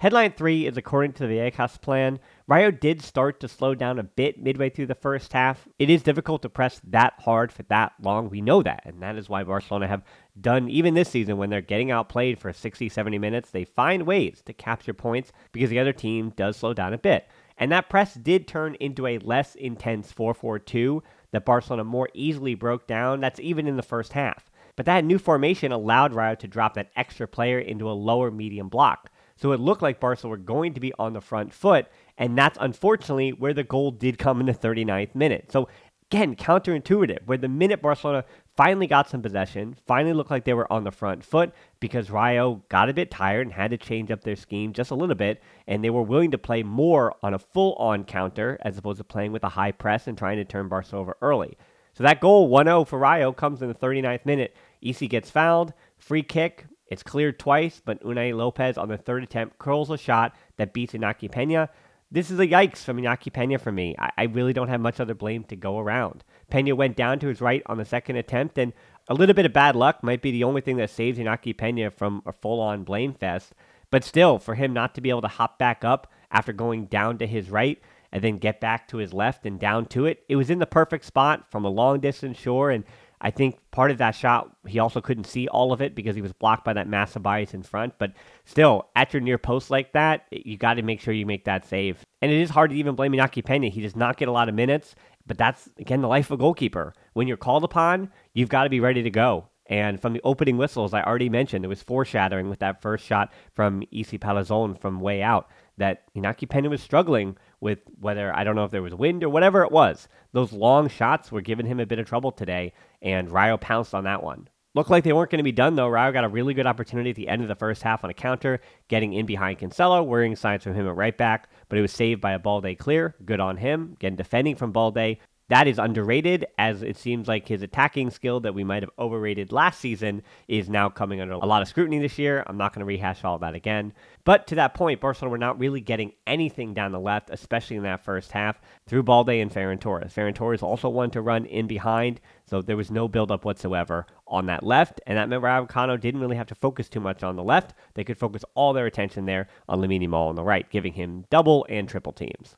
Headline 0.00 0.32
3 0.32 0.66
is 0.66 0.78
according 0.78 1.12
to 1.14 1.26
the 1.26 1.34
Vallecas 1.34 1.78
plan. 1.78 2.20
Rayo 2.46 2.70
did 2.70 3.02
start 3.02 3.38
to 3.40 3.48
slow 3.48 3.74
down 3.74 3.98
a 3.98 4.04
bit 4.04 4.42
midway 4.42 4.70
through 4.70 4.86
the 4.86 4.94
first 4.94 5.34
half. 5.34 5.68
It 5.78 5.90
is 5.90 6.02
difficult 6.02 6.40
to 6.40 6.48
press 6.48 6.80
that 6.84 7.12
hard 7.18 7.52
for 7.52 7.64
that 7.64 7.92
long. 8.00 8.30
We 8.30 8.40
know 8.40 8.62
that. 8.62 8.84
And 8.86 9.02
that 9.02 9.16
is 9.16 9.28
why 9.28 9.44
Barcelona 9.44 9.88
have 9.88 10.04
done, 10.40 10.70
even 10.70 10.94
this 10.94 11.10
season, 11.10 11.36
when 11.36 11.50
they're 11.50 11.60
getting 11.60 11.90
outplayed 11.90 12.38
for 12.38 12.50
60, 12.50 12.88
70 12.88 13.18
minutes, 13.18 13.50
they 13.50 13.64
find 13.64 14.06
ways 14.06 14.40
to 14.46 14.54
capture 14.54 14.94
points 14.94 15.32
because 15.52 15.68
the 15.68 15.80
other 15.80 15.92
team 15.92 16.30
does 16.30 16.56
slow 16.56 16.72
down 16.72 16.94
a 16.94 16.98
bit. 16.98 17.28
And 17.58 17.72
that 17.72 17.90
press 17.90 18.14
did 18.14 18.46
turn 18.46 18.76
into 18.76 19.06
a 19.06 19.18
less 19.18 19.56
intense 19.56 20.12
4 20.12 20.32
4 20.32 20.60
2 20.60 21.02
that 21.32 21.44
Barcelona 21.44 21.84
more 21.84 22.08
easily 22.14 22.54
broke 22.54 22.86
down. 22.86 23.20
That's 23.20 23.40
even 23.40 23.66
in 23.66 23.76
the 23.76 23.82
first 23.82 24.12
half. 24.12 24.50
But 24.76 24.86
that 24.86 25.04
new 25.04 25.18
formation 25.18 25.72
allowed 25.72 26.14
Rayo 26.14 26.36
to 26.36 26.48
drop 26.48 26.74
that 26.74 26.90
extra 26.94 27.26
player 27.26 27.58
into 27.58 27.90
a 27.90 27.92
lower 27.92 28.30
medium 28.30 28.68
block. 28.68 29.10
So 29.36 29.52
it 29.52 29.60
looked 29.60 29.82
like 29.82 30.00
Barcelona 30.00 30.30
were 30.30 30.44
going 30.44 30.74
to 30.74 30.80
be 30.80 30.92
on 30.98 31.12
the 31.12 31.20
front 31.20 31.52
foot, 31.52 31.86
and 32.16 32.36
that's 32.36 32.58
unfortunately 32.60 33.30
where 33.32 33.54
the 33.54 33.64
goal 33.64 33.90
did 33.90 34.18
come 34.18 34.40
in 34.40 34.46
the 34.46 34.52
39th 34.52 35.14
minute. 35.14 35.50
So 35.52 35.68
again, 36.10 36.34
counterintuitive, 36.36 37.26
where 37.26 37.38
the 37.38 37.48
minute 37.48 37.82
Barcelona 37.82 38.24
finally 38.58 38.88
got 38.88 39.08
some 39.08 39.22
possession, 39.22 39.76
finally 39.86 40.12
looked 40.12 40.32
like 40.32 40.42
they 40.42 40.52
were 40.52 40.70
on 40.72 40.82
the 40.82 40.90
front 40.90 41.24
foot 41.24 41.52
because 41.78 42.10
Rayo 42.10 42.60
got 42.68 42.88
a 42.88 42.92
bit 42.92 43.08
tired 43.08 43.46
and 43.46 43.54
had 43.54 43.70
to 43.70 43.76
change 43.78 44.10
up 44.10 44.24
their 44.24 44.34
scheme 44.34 44.72
just 44.72 44.90
a 44.90 44.96
little 44.96 45.14
bit, 45.14 45.40
and 45.68 45.84
they 45.84 45.90
were 45.90 46.02
willing 46.02 46.32
to 46.32 46.38
play 46.38 46.64
more 46.64 47.14
on 47.22 47.34
a 47.34 47.38
full 47.38 47.74
on 47.74 48.02
counter 48.02 48.58
as 48.62 48.76
opposed 48.76 48.98
to 48.98 49.04
playing 49.04 49.30
with 49.30 49.44
a 49.44 49.50
high 49.50 49.70
press 49.70 50.08
and 50.08 50.18
trying 50.18 50.38
to 50.38 50.44
turn 50.44 50.66
Barca 50.66 50.96
over 50.96 51.16
early. 51.22 51.56
So 51.94 52.02
that 52.02 52.20
goal, 52.20 52.48
1 52.48 52.66
0 52.66 52.84
for 52.84 52.98
Rayo, 52.98 53.30
comes 53.32 53.62
in 53.62 53.68
the 53.68 53.74
39th 53.74 54.26
minute. 54.26 54.56
Isi 54.82 55.06
gets 55.06 55.30
fouled, 55.30 55.72
free 55.96 56.24
kick, 56.24 56.66
it's 56.88 57.04
cleared 57.04 57.38
twice, 57.38 57.80
but 57.84 58.02
Unai 58.02 58.36
Lopez 58.36 58.76
on 58.76 58.88
the 58.88 58.98
third 58.98 59.22
attempt 59.22 59.58
curls 59.58 59.88
a 59.88 59.96
shot 59.96 60.34
that 60.56 60.72
beats 60.72 60.94
Inaki 60.94 61.30
Pena. 61.30 61.70
This 62.10 62.30
is 62.30 62.40
a 62.40 62.46
yikes 62.46 62.78
from 62.78 62.96
Inaki 62.96 63.30
Pena 63.30 63.58
for 63.58 63.70
me. 63.70 63.94
I, 63.98 64.10
I 64.16 64.22
really 64.24 64.54
don't 64.54 64.68
have 64.68 64.80
much 64.80 64.98
other 64.98 65.14
blame 65.14 65.44
to 65.44 65.56
go 65.56 65.78
around. 65.78 66.24
Pena 66.48 66.74
went 66.74 66.96
down 66.96 67.18
to 67.18 67.26
his 67.26 67.42
right 67.42 67.62
on 67.66 67.76
the 67.76 67.84
second 67.84 68.16
attempt, 68.16 68.56
and 68.56 68.72
a 69.08 69.14
little 69.14 69.34
bit 69.34 69.44
of 69.44 69.52
bad 69.52 69.76
luck 69.76 70.02
might 70.02 70.22
be 70.22 70.30
the 70.30 70.44
only 70.44 70.62
thing 70.62 70.78
that 70.78 70.88
saves 70.88 71.18
Inaki 71.18 71.54
Pena 71.54 71.90
from 71.90 72.22
a 72.24 72.32
full 72.32 72.60
on 72.60 72.82
blame 72.82 73.12
fest. 73.12 73.52
But 73.90 74.04
still, 74.04 74.38
for 74.38 74.54
him 74.54 74.72
not 74.72 74.94
to 74.94 75.02
be 75.02 75.10
able 75.10 75.20
to 75.20 75.28
hop 75.28 75.58
back 75.58 75.84
up 75.84 76.10
after 76.30 76.52
going 76.54 76.86
down 76.86 77.18
to 77.18 77.26
his 77.26 77.50
right 77.50 77.78
and 78.10 78.24
then 78.24 78.38
get 78.38 78.58
back 78.58 78.88
to 78.88 78.96
his 78.96 79.12
left 79.12 79.44
and 79.44 79.60
down 79.60 79.84
to 79.86 80.06
it, 80.06 80.24
it 80.30 80.36
was 80.36 80.48
in 80.48 80.60
the 80.60 80.66
perfect 80.66 81.04
spot 81.04 81.50
from 81.50 81.66
a 81.66 81.70
long 81.70 82.00
distance 82.00 82.38
shore. 82.38 82.70
And 82.70 82.84
I 83.20 83.30
think 83.30 83.58
part 83.70 83.90
of 83.90 83.98
that 83.98 84.12
shot, 84.12 84.56
he 84.66 84.78
also 84.78 85.00
couldn't 85.00 85.24
see 85.24 85.48
all 85.48 85.72
of 85.72 85.82
it 85.82 85.94
because 85.94 86.14
he 86.14 86.22
was 86.22 86.32
blocked 86.32 86.64
by 86.64 86.72
that 86.74 86.88
massive 86.88 87.22
bias 87.22 87.54
in 87.54 87.62
front. 87.62 87.94
But 87.98 88.12
still, 88.44 88.88
at 88.94 89.12
your 89.12 89.20
near 89.20 89.38
post 89.38 89.70
like 89.70 89.92
that, 89.92 90.26
you 90.30 90.56
got 90.56 90.74
to 90.74 90.82
make 90.82 91.00
sure 91.00 91.12
you 91.12 91.26
make 91.26 91.44
that 91.44 91.66
save. 91.66 92.04
And 92.22 92.30
it 92.30 92.40
is 92.40 92.50
hard 92.50 92.70
to 92.70 92.76
even 92.76 92.94
blame 92.94 93.12
Inaki 93.12 93.44
Pena. 93.44 93.68
He 93.68 93.80
does 93.80 93.96
not 93.96 94.16
get 94.16 94.28
a 94.28 94.32
lot 94.32 94.48
of 94.48 94.54
minutes, 94.54 94.94
but 95.26 95.36
that's, 95.36 95.68
again, 95.78 96.00
the 96.00 96.08
life 96.08 96.26
of 96.26 96.32
a 96.32 96.36
goalkeeper. 96.40 96.94
When 97.14 97.26
you're 97.26 97.36
called 97.36 97.64
upon, 97.64 98.10
you've 98.34 98.48
got 98.48 98.64
to 98.64 98.70
be 98.70 98.80
ready 98.80 99.02
to 99.02 99.10
go. 99.10 99.48
And 99.66 100.00
from 100.00 100.14
the 100.14 100.22
opening 100.24 100.56
whistles, 100.56 100.94
I 100.94 101.02
already 101.02 101.28
mentioned, 101.28 101.64
it 101.64 101.68
was 101.68 101.82
foreshadowing 101.82 102.48
with 102.48 102.60
that 102.60 102.80
first 102.80 103.04
shot 103.04 103.32
from 103.52 103.82
Isi 103.90 104.18
Palazon 104.18 104.80
from 104.80 105.00
way 105.00 105.22
out 105.22 105.50
that 105.76 106.04
Inaki 106.14 106.48
Pena 106.48 106.70
was 106.70 106.82
struggling 106.82 107.36
with 107.60 107.80
whether, 108.00 108.34
I 108.34 108.44
don't 108.44 108.56
know 108.56 108.64
if 108.64 108.70
there 108.70 108.82
was 108.82 108.94
wind 108.94 109.24
or 109.24 109.28
whatever 109.28 109.62
it 109.62 109.72
was. 109.72 110.08
Those 110.32 110.52
long 110.52 110.88
shots 110.88 111.32
were 111.32 111.40
giving 111.40 111.66
him 111.66 111.80
a 111.80 111.86
bit 111.86 111.98
of 111.98 112.06
trouble 112.06 112.32
today, 112.32 112.72
and 113.02 113.30
Rayo 113.30 113.56
pounced 113.56 113.94
on 113.94 114.04
that 114.04 114.22
one. 114.22 114.48
Looked 114.74 114.90
like 114.90 115.02
they 115.02 115.12
weren't 115.12 115.30
going 115.30 115.38
to 115.38 115.44
be 115.44 115.50
done 115.50 115.74
though. 115.74 115.88
Rayo 115.88 116.12
got 116.12 116.24
a 116.24 116.28
really 116.28 116.54
good 116.54 116.66
opportunity 116.66 117.10
at 117.10 117.16
the 117.16 117.26
end 117.26 117.42
of 117.42 117.48
the 117.48 117.54
first 117.54 117.82
half 117.82 118.04
on 118.04 118.10
a 118.10 118.14
counter, 118.14 118.60
getting 118.88 119.12
in 119.12 119.26
behind 119.26 119.58
Cancelo, 119.58 120.04
worrying 120.06 120.36
signs 120.36 120.62
from 120.62 120.74
him 120.74 120.86
at 120.86 120.94
right 120.94 121.16
back, 121.16 121.48
but 121.68 121.78
it 121.78 121.82
was 121.82 121.92
saved 121.92 122.20
by 122.20 122.32
a 122.32 122.38
Balde 122.38 122.76
clear. 122.78 123.16
Good 123.24 123.40
on 123.40 123.56
him. 123.56 123.94
Again, 123.94 124.14
defending 124.14 124.54
from 124.54 124.72
Balde. 124.72 125.16
That 125.48 125.66
is 125.66 125.78
underrated, 125.78 126.44
as 126.58 126.82
it 126.82 126.98
seems 126.98 127.26
like 127.26 127.48
his 127.48 127.62
attacking 127.62 128.10
skill 128.10 128.40
that 128.40 128.54
we 128.54 128.64
might 128.64 128.82
have 128.82 128.90
overrated 128.98 129.50
last 129.50 129.80
season 129.80 130.22
is 130.46 130.68
now 130.68 130.90
coming 130.90 131.22
under 131.22 131.32
a 131.32 131.46
lot 131.46 131.62
of 131.62 131.68
scrutiny 131.68 131.98
this 131.98 132.18
year. 132.18 132.44
I'm 132.46 132.58
not 132.58 132.74
going 132.74 132.80
to 132.80 132.86
rehash 132.86 133.24
all 133.24 133.38
that 133.38 133.54
again. 133.54 133.94
But 134.24 134.46
to 134.48 134.56
that 134.56 134.74
point, 134.74 135.00
Barcelona 135.00 135.30
were 135.30 135.38
not 135.38 135.58
really 135.58 135.80
getting 135.80 136.12
anything 136.26 136.74
down 136.74 136.92
the 136.92 137.00
left, 137.00 137.30
especially 137.30 137.76
in 137.76 137.82
that 137.84 138.04
first 138.04 138.30
half, 138.32 138.60
through 138.86 139.04
Balde 139.04 139.30
and 139.30 139.50
Ferran 139.50 139.80
Torres. 139.80 140.12
Ferran 140.12 140.34
Torres 140.34 140.62
also 140.62 140.90
wanted 140.90 141.14
to 141.14 141.22
run 141.22 141.46
in 141.46 141.66
behind, 141.66 142.20
so 142.44 142.60
there 142.60 142.76
was 142.76 142.90
no 142.90 143.08
buildup 143.08 143.46
whatsoever 143.46 144.06
on 144.26 144.44
that 144.46 144.62
left, 144.62 145.00
and 145.06 145.16
that 145.16 145.30
meant 145.30 145.42
Rayo 145.42 145.64
Vallecano 145.64 145.98
didn't 145.98 146.20
really 146.20 146.36
have 146.36 146.48
to 146.48 146.54
focus 146.54 146.90
too 146.90 147.00
much 147.00 147.22
on 147.22 147.36
the 147.36 147.42
left. 147.42 147.72
They 147.94 148.04
could 148.04 148.18
focus 148.18 148.44
all 148.54 148.74
their 148.74 148.84
attention 148.84 149.24
there 149.24 149.48
on 149.66 149.80
Lamine 149.80 150.06
Yamal 150.06 150.28
on 150.28 150.34
the 150.34 150.44
right, 150.44 150.68
giving 150.68 150.92
him 150.92 151.24
double 151.30 151.64
and 151.70 151.88
triple 151.88 152.12
teams. 152.12 152.54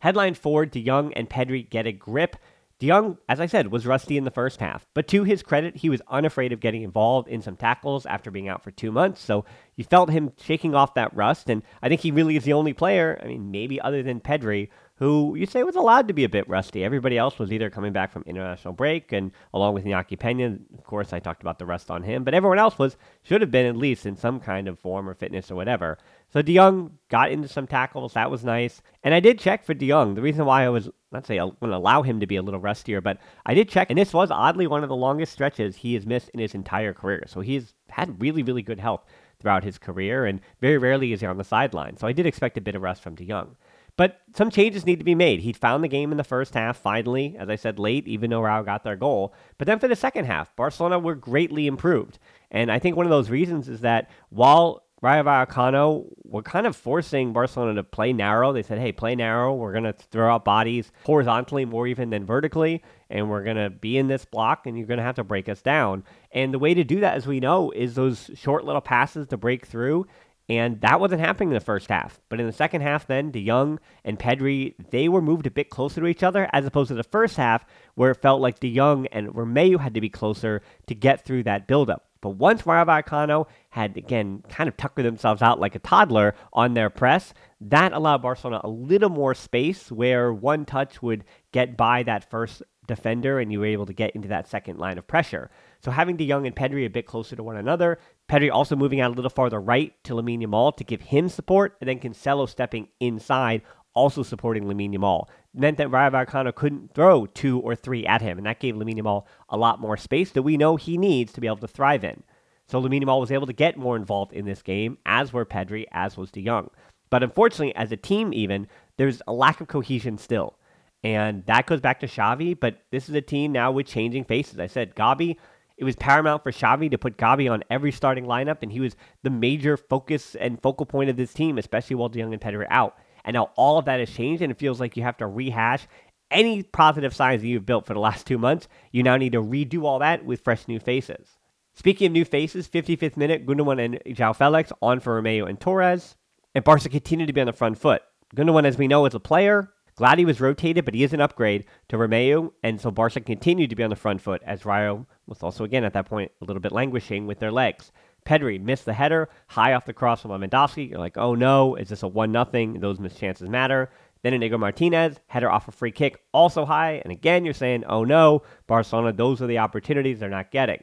Headline 0.00 0.34
forward, 0.34 0.70
De 0.70 0.82
Jong 0.82 1.12
and 1.14 1.28
Pedri 1.28 1.68
get 1.68 1.86
a 1.86 1.92
grip. 1.92 2.36
De 2.78 2.86
Jong, 2.86 3.18
as 3.28 3.40
I 3.40 3.46
said, 3.46 3.72
was 3.72 3.86
rusty 3.86 4.16
in 4.16 4.24
the 4.24 4.30
first 4.30 4.60
half, 4.60 4.86
but 4.94 5.08
to 5.08 5.24
his 5.24 5.42
credit, 5.42 5.78
he 5.78 5.90
was 5.90 6.00
unafraid 6.06 6.52
of 6.52 6.60
getting 6.60 6.82
involved 6.82 7.26
in 7.28 7.42
some 7.42 7.56
tackles 7.56 8.06
after 8.06 8.30
being 8.30 8.48
out 8.48 8.62
for 8.62 8.70
two 8.70 8.92
months. 8.92 9.20
So 9.20 9.44
you 9.74 9.82
felt 9.82 10.10
him 10.10 10.32
shaking 10.38 10.76
off 10.76 10.94
that 10.94 11.14
rust, 11.14 11.50
and 11.50 11.62
I 11.82 11.88
think 11.88 12.02
he 12.02 12.12
really 12.12 12.36
is 12.36 12.44
the 12.44 12.52
only 12.52 12.72
player, 12.72 13.20
I 13.20 13.26
mean, 13.26 13.50
maybe 13.50 13.80
other 13.80 14.04
than 14.04 14.20
Pedri, 14.20 14.68
who 14.98 15.36
you 15.36 15.46
say 15.46 15.62
was 15.62 15.76
allowed 15.76 16.08
to 16.08 16.14
be 16.14 16.24
a 16.24 16.28
bit 16.28 16.48
rusty. 16.48 16.82
Everybody 16.82 17.16
else 17.16 17.38
was 17.38 17.52
either 17.52 17.70
coming 17.70 17.92
back 17.92 18.12
from 18.12 18.24
international 18.26 18.74
break, 18.74 19.12
and 19.12 19.30
along 19.54 19.74
with 19.74 19.84
Iñaki 19.84 20.18
Pena, 20.18 20.58
of 20.76 20.84
course, 20.84 21.12
I 21.12 21.20
talked 21.20 21.40
about 21.40 21.60
the 21.60 21.66
rest 21.66 21.88
on 21.88 22.02
him, 22.02 22.24
but 22.24 22.34
everyone 22.34 22.58
else 22.58 22.78
was 22.78 22.96
should 23.22 23.40
have 23.40 23.52
been 23.52 23.66
at 23.66 23.76
least 23.76 24.06
in 24.06 24.16
some 24.16 24.40
kind 24.40 24.66
of 24.66 24.78
form 24.78 25.08
or 25.08 25.14
fitness 25.14 25.52
or 25.52 25.54
whatever. 25.54 25.98
So 26.32 26.42
De 26.42 26.54
Jong 26.54 26.98
got 27.08 27.30
into 27.30 27.46
some 27.46 27.66
tackles. 27.66 28.14
That 28.14 28.30
was 28.30 28.44
nice. 28.44 28.82
And 29.04 29.14
I 29.14 29.20
did 29.20 29.38
check 29.38 29.64
for 29.64 29.72
De 29.72 29.88
Jong. 29.88 30.14
The 30.14 30.22
reason 30.22 30.44
why 30.44 30.64
I 30.64 30.68
was, 30.68 30.90
not 31.12 31.26
say 31.26 31.38
I 31.38 31.46
going 31.46 31.70
to 31.70 31.76
allow 31.76 32.02
him 32.02 32.18
to 32.18 32.26
be 32.26 32.36
a 32.36 32.42
little 32.42 32.60
rustier, 32.60 33.00
but 33.00 33.18
I 33.46 33.54
did 33.54 33.68
check. 33.68 33.90
And 33.90 33.98
this 33.98 34.12
was 34.12 34.32
oddly 34.32 34.66
one 34.66 34.82
of 34.82 34.88
the 34.88 34.96
longest 34.96 35.32
stretches 35.32 35.76
he 35.76 35.94
has 35.94 36.06
missed 36.06 36.28
in 36.30 36.40
his 36.40 36.54
entire 36.54 36.92
career. 36.92 37.24
So 37.28 37.40
he's 37.40 37.72
had 37.88 38.20
really, 38.20 38.42
really 38.42 38.62
good 38.62 38.80
health 38.80 39.04
throughout 39.40 39.62
his 39.62 39.78
career. 39.78 40.26
And 40.26 40.40
very 40.60 40.76
rarely 40.76 41.12
is 41.12 41.20
he 41.20 41.26
on 41.26 41.38
the 41.38 41.44
sideline. 41.44 41.96
So 41.96 42.08
I 42.08 42.12
did 42.12 42.26
expect 42.26 42.58
a 42.58 42.60
bit 42.60 42.74
of 42.74 42.82
rust 42.82 43.02
from 43.02 43.14
De 43.14 43.24
Jong. 43.24 43.56
But 43.98 44.20
some 44.34 44.50
changes 44.50 44.86
need 44.86 45.00
to 45.00 45.04
be 45.04 45.16
made. 45.16 45.40
He 45.40 45.52
found 45.52 45.82
the 45.82 45.88
game 45.88 46.12
in 46.12 46.18
the 46.18 46.24
first 46.24 46.54
half, 46.54 46.78
finally, 46.78 47.36
as 47.36 47.50
I 47.50 47.56
said, 47.56 47.80
late, 47.80 48.06
even 48.06 48.30
though 48.30 48.40
Real 48.40 48.62
got 48.62 48.84
their 48.84 48.96
goal. 48.96 49.34
But 49.58 49.66
then 49.66 49.80
for 49.80 49.88
the 49.88 49.96
second 49.96 50.24
half, 50.24 50.54
Barcelona 50.54 51.00
were 51.00 51.16
greatly 51.16 51.66
improved. 51.66 52.20
And 52.50 52.70
I 52.70 52.78
think 52.78 52.96
one 52.96 53.06
of 53.06 53.10
those 53.10 53.28
reasons 53.28 53.68
is 53.68 53.80
that 53.80 54.08
while 54.30 54.84
Rayo 55.00 55.22
Vallecano 55.22 56.06
were 56.24 56.42
kind 56.42 56.66
of 56.66 56.74
forcing 56.74 57.32
Barcelona 57.32 57.74
to 57.74 57.84
play 57.84 58.12
narrow. 58.12 58.52
They 58.52 58.64
said, 58.64 58.78
hey, 58.78 58.90
play 58.90 59.14
narrow. 59.14 59.54
We're 59.54 59.72
going 59.72 59.84
to 59.84 59.92
throw 59.92 60.34
out 60.34 60.44
bodies 60.44 60.90
horizontally 61.04 61.64
more 61.64 61.86
even 61.86 62.10
than 62.10 62.26
vertically, 62.26 62.82
and 63.08 63.30
we're 63.30 63.44
going 63.44 63.56
to 63.56 63.70
be 63.70 63.96
in 63.96 64.08
this 64.08 64.24
block, 64.24 64.66
and 64.66 64.76
you're 64.76 64.88
going 64.88 64.98
to 64.98 65.04
have 65.04 65.14
to 65.16 65.24
break 65.24 65.48
us 65.48 65.62
down. 65.62 66.02
And 66.32 66.52
the 66.52 66.58
way 66.58 66.74
to 66.74 66.82
do 66.82 67.00
that, 67.00 67.14
as 67.14 67.26
we 67.28 67.38
know, 67.38 67.70
is 67.70 67.94
those 67.94 68.30
short 68.34 68.64
little 68.64 68.80
passes 68.80 69.28
to 69.28 69.36
break 69.36 69.66
through. 69.66 70.06
And 70.48 70.80
that 70.80 70.98
wasn't 70.98 71.20
happening 71.20 71.50
in 71.50 71.54
the 71.54 71.60
first 71.60 71.90
half. 71.90 72.20
But 72.30 72.40
in 72.40 72.46
the 72.46 72.52
second 72.52 72.80
half, 72.80 73.06
then, 73.06 73.30
De 73.30 73.44
Jong 73.44 73.78
and 74.04 74.18
Pedri, 74.18 74.74
they 74.90 75.08
were 75.08 75.20
moved 75.20 75.46
a 75.46 75.50
bit 75.50 75.68
closer 75.68 76.00
to 76.00 76.06
each 76.06 76.22
other, 76.22 76.48
as 76.52 76.64
opposed 76.64 76.88
to 76.88 76.94
the 76.94 77.02
first 77.02 77.36
half, 77.36 77.66
where 77.96 78.12
it 78.12 78.22
felt 78.22 78.40
like 78.40 78.58
De 78.58 78.74
Jong 78.74 79.06
and 79.08 79.28
Romeu 79.28 79.78
had 79.78 79.92
to 79.94 80.00
be 80.00 80.08
closer 80.08 80.62
to 80.86 80.94
get 80.94 81.24
through 81.24 81.42
that 81.42 81.66
buildup. 81.66 82.06
But 82.20 82.30
once 82.30 82.62
Vallecano 82.62 83.46
had, 83.70 83.96
again, 83.96 84.42
kind 84.48 84.68
of 84.68 84.76
tuckered 84.76 85.04
themselves 85.04 85.42
out 85.42 85.60
like 85.60 85.74
a 85.74 85.80
toddler 85.80 86.34
on 86.52 86.74
their 86.74 86.90
press, 86.90 87.34
that 87.60 87.92
allowed 87.92 88.22
Barcelona 88.22 88.60
a 88.64 88.68
little 88.68 89.10
more 89.10 89.34
space 89.34 89.92
where 89.92 90.32
one 90.32 90.64
touch 90.64 91.02
would 91.02 91.24
get 91.52 91.76
by 91.76 92.02
that 92.04 92.28
first 92.28 92.62
defender 92.86 93.38
and 93.38 93.52
you 93.52 93.60
were 93.60 93.66
able 93.66 93.86
to 93.86 93.92
get 93.92 94.16
into 94.16 94.28
that 94.28 94.48
second 94.48 94.78
line 94.78 94.98
of 94.98 95.06
pressure. 95.06 95.50
So 95.80 95.90
having 95.92 96.16
De 96.16 96.26
Jong 96.26 96.46
and 96.46 96.56
Pedri 96.56 96.86
a 96.86 96.90
bit 96.90 97.06
closer 97.06 97.36
to 97.36 97.42
one 97.42 97.56
another, 97.56 97.98
Pedri 98.28 98.52
also 98.52 98.76
moving 98.76 99.00
out 99.00 99.10
a 99.10 99.14
little 99.14 99.30
farther 99.30 99.60
right 99.60 99.92
to 100.04 100.12
Lamine 100.12 100.44
Yamal 100.44 100.76
to 100.76 100.84
give 100.84 101.00
him 101.00 101.28
support, 101.28 101.76
and 101.80 101.88
then 101.88 101.98
Cancelo 101.98 102.48
stepping 102.48 102.88
inside, 103.00 103.62
also 103.94 104.22
supporting 104.22 104.64
Lamine 104.64 104.94
Yamal. 104.94 105.28
Meant 105.54 105.78
that 105.78 105.90
Rayo 105.90 106.10
Vallecano 106.10 106.54
couldn't 106.54 106.94
throw 106.94 107.26
two 107.26 107.58
or 107.60 107.74
three 107.74 108.06
at 108.06 108.20
him, 108.20 108.36
and 108.36 108.46
that 108.46 108.60
gave 108.60 108.74
Lamine 108.74 108.98
Yamal 108.98 109.24
a 109.48 109.56
lot 109.56 109.80
more 109.80 109.96
space 109.96 110.30
that 110.32 110.42
we 110.42 110.58
know 110.58 110.76
he 110.76 110.98
needs 110.98 111.32
to 111.32 111.40
be 111.40 111.46
able 111.46 111.56
to 111.56 111.68
thrive 111.68 112.04
in. 112.04 112.22
So 112.66 112.80
Lamine 112.82 113.02
Yamal 113.02 113.20
was 113.20 113.32
able 113.32 113.46
to 113.46 113.52
get 113.54 113.78
more 113.78 113.96
involved 113.96 114.34
in 114.34 114.44
this 114.44 114.60
game, 114.60 114.98
as 115.06 115.32
were 115.32 115.46
Pedri, 115.46 115.86
as 115.90 116.18
was 116.18 116.30
De 116.30 116.44
Jong. 116.44 116.68
But 117.08 117.22
unfortunately, 117.22 117.74
as 117.74 117.90
a 117.92 117.96
team 117.96 118.34
even, 118.34 118.68
there's 118.98 119.22
a 119.26 119.32
lack 119.32 119.62
of 119.62 119.68
cohesion 119.68 120.18
still. 120.18 120.58
And 121.02 121.46
that 121.46 121.66
goes 121.66 121.80
back 121.80 122.00
to 122.00 122.06
Xavi, 122.06 122.58
but 122.58 122.80
this 122.90 123.08
is 123.08 123.14
a 123.14 123.22
team 123.22 123.52
now 123.52 123.70
with 123.70 123.86
changing 123.86 124.24
faces. 124.24 124.58
I 124.58 124.66
said 124.66 124.94
Gavi 124.94 125.36
it 125.78 125.84
was 125.84 125.94
paramount 125.96 126.42
for 126.42 126.50
Xavi 126.50 126.90
to 126.90 126.98
put 126.98 127.16
Gavi 127.16 127.50
on 127.50 127.62
every 127.70 127.92
starting 127.92 128.24
lineup, 128.24 128.58
and 128.62 128.72
he 128.72 128.80
was 128.80 128.96
the 129.22 129.30
major 129.30 129.76
focus 129.76 130.34
and 130.34 130.60
focal 130.60 130.84
point 130.84 131.08
of 131.08 131.16
this 131.16 131.32
team, 131.32 131.56
especially 131.56 131.96
while 131.96 132.08
De 132.08 132.20
Jong 132.20 132.32
and 132.32 132.42
Pedri 132.42 132.66
out. 132.68 132.96
And 133.24 133.34
now 133.34 133.50
all 133.56 133.78
of 133.78 133.84
that 133.84 134.00
has 134.00 134.10
changed, 134.10 134.42
and 134.42 134.50
it 134.50 134.58
feels 134.58 134.80
like 134.80 134.96
you 134.96 135.04
have 135.04 135.16
to 135.18 135.26
rehash 135.26 135.86
any 136.30 136.64
positive 136.64 137.14
signs 137.14 137.42
that 137.42 137.48
you've 137.48 137.64
built 137.64 137.86
for 137.86 137.94
the 137.94 138.00
last 138.00 138.26
two 138.26 138.38
months. 138.38 138.66
You 138.90 139.04
now 139.04 139.16
need 139.16 139.32
to 139.32 139.42
redo 139.42 139.84
all 139.84 140.00
that 140.00 140.24
with 140.24 140.42
fresh 140.42 140.66
new 140.66 140.80
faces. 140.80 141.38
Speaking 141.74 142.08
of 142.08 142.12
new 142.12 142.24
faces, 142.24 142.68
55th 142.68 143.16
minute, 143.16 143.46
Gundogan 143.46 143.82
and 143.84 144.16
João 144.16 144.34
Felix 144.34 144.72
on 144.82 144.98
for 144.98 145.22
Romeu 145.22 145.48
and 145.48 145.60
Torres. 145.60 146.16
And 146.56 146.64
Barca 146.64 146.88
continue 146.88 147.24
to 147.26 147.32
be 147.32 147.40
on 147.40 147.46
the 147.46 147.52
front 147.52 147.78
foot. 147.78 148.02
Gundogan, 148.34 148.64
as 148.64 148.76
we 148.76 148.88
know, 148.88 149.06
is 149.06 149.14
a 149.14 149.20
player. 149.20 149.70
Glad 149.94 150.18
he 150.18 150.24
was 150.24 150.40
rotated, 150.40 150.84
but 150.84 150.94
he 150.94 151.04
is 151.04 151.12
an 151.12 151.20
upgrade 151.20 151.64
to 151.88 151.96
Romeu, 151.96 152.52
and 152.62 152.80
so 152.80 152.90
Barca 152.90 153.20
continued 153.20 153.70
to 153.70 153.76
be 153.76 153.82
on 153.82 153.90
the 153.90 153.96
front 153.96 154.20
foot 154.20 154.42
as 154.44 154.64
Rayo 154.64 155.06
was 155.28 155.42
also 155.42 155.64
again 155.64 155.84
at 155.84 155.92
that 155.92 156.06
point 156.06 156.32
a 156.40 156.44
little 156.44 156.60
bit 156.60 156.72
languishing 156.72 157.26
with 157.26 157.38
their 157.38 157.52
legs. 157.52 157.92
Pedri 158.26 158.60
missed 158.60 158.84
the 158.84 158.92
header 158.92 159.28
high 159.46 159.72
off 159.72 159.86
the 159.86 159.92
cross 159.92 160.22
from 160.22 160.30
Lewandowski. 160.32 160.90
You're 160.90 160.98
like, 160.98 161.16
oh 161.16 161.34
no, 161.34 161.76
is 161.76 161.88
this 161.88 162.02
a 162.02 162.08
one 162.08 162.32
nothing? 162.32 162.80
Those 162.80 162.98
missed 162.98 163.18
chances 163.18 163.48
matter. 163.48 163.90
Then 164.22 164.34
Inigo 164.34 164.58
Martinez 164.58 165.20
header 165.28 165.50
off 165.50 165.68
a 165.68 165.72
free 165.72 165.92
kick, 165.92 166.20
also 166.32 166.64
high. 166.64 167.00
And 167.04 167.12
again, 167.12 167.44
you're 167.44 167.54
saying, 167.54 167.84
oh 167.84 168.04
no, 168.04 168.42
Barcelona, 168.66 169.12
those 169.12 169.40
are 169.40 169.46
the 169.46 169.58
opportunities 169.58 170.18
they're 170.18 170.28
not 170.28 170.50
getting. 170.50 170.82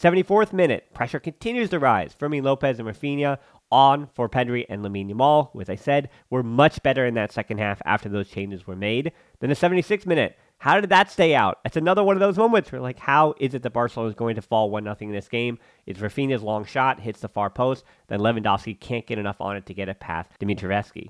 74th 0.00 0.54
minute, 0.54 0.92
pressure 0.94 1.20
continues 1.20 1.68
to 1.70 1.78
rise. 1.78 2.14
Fermin 2.14 2.42
Lopez 2.42 2.78
and 2.78 2.88
Raphinha 2.88 3.38
on 3.70 4.08
for 4.14 4.28
Pedri 4.28 4.64
and 4.68 4.82
Lamine 4.82 5.10
Yamal, 5.10 5.50
who, 5.52 5.60
as 5.60 5.68
I 5.68 5.76
said, 5.76 6.08
were 6.30 6.42
much 6.42 6.82
better 6.82 7.04
in 7.04 7.14
that 7.14 7.32
second 7.32 7.58
half 7.58 7.82
after 7.84 8.08
those 8.08 8.28
changes 8.28 8.66
were 8.66 8.76
made. 8.76 9.12
Then 9.40 9.50
the 9.50 9.56
76th 9.56 10.06
minute, 10.06 10.38
how 10.60 10.78
did 10.78 10.90
that 10.90 11.10
stay 11.10 11.34
out? 11.34 11.58
It's 11.64 11.78
another 11.78 12.04
one 12.04 12.16
of 12.16 12.20
those 12.20 12.36
moments 12.36 12.70
where, 12.70 12.82
like, 12.82 12.98
how 12.98 13.34
is 13.40 13.54
it 13.54 13.62
that 13.62 13.70
Barcelona 13.70 14.10
is 14.10 14.14
going 14.14 14.34
to 14.36 14.42
fall 14.42 14.70
1 14.70 14.84
0 14.84 14.96
in 15.00 15.10
this 15.10 15.26
game? 15.26 15.58
It's 15.86 16.00
Raphinha's 16.00 16.42
long 16.42 16.66
shot, 16.66 17.00
hits 17.00 17.20
the 17.20 17.30
far 17.30 17.48
post, 17.48 17.82
then 18.08 18.20
Lewandowski 18.20 18.78
can't 18.78 19.06
get 19.06 19.18
enough 19.18 19.40
on 19.40 19.56
it 19.56 19.64
to 19.66 19.74
get 19.74 19.88
it 19.88 20.00
past 20.00 20.30
Dimitrievski. 20.38 21.08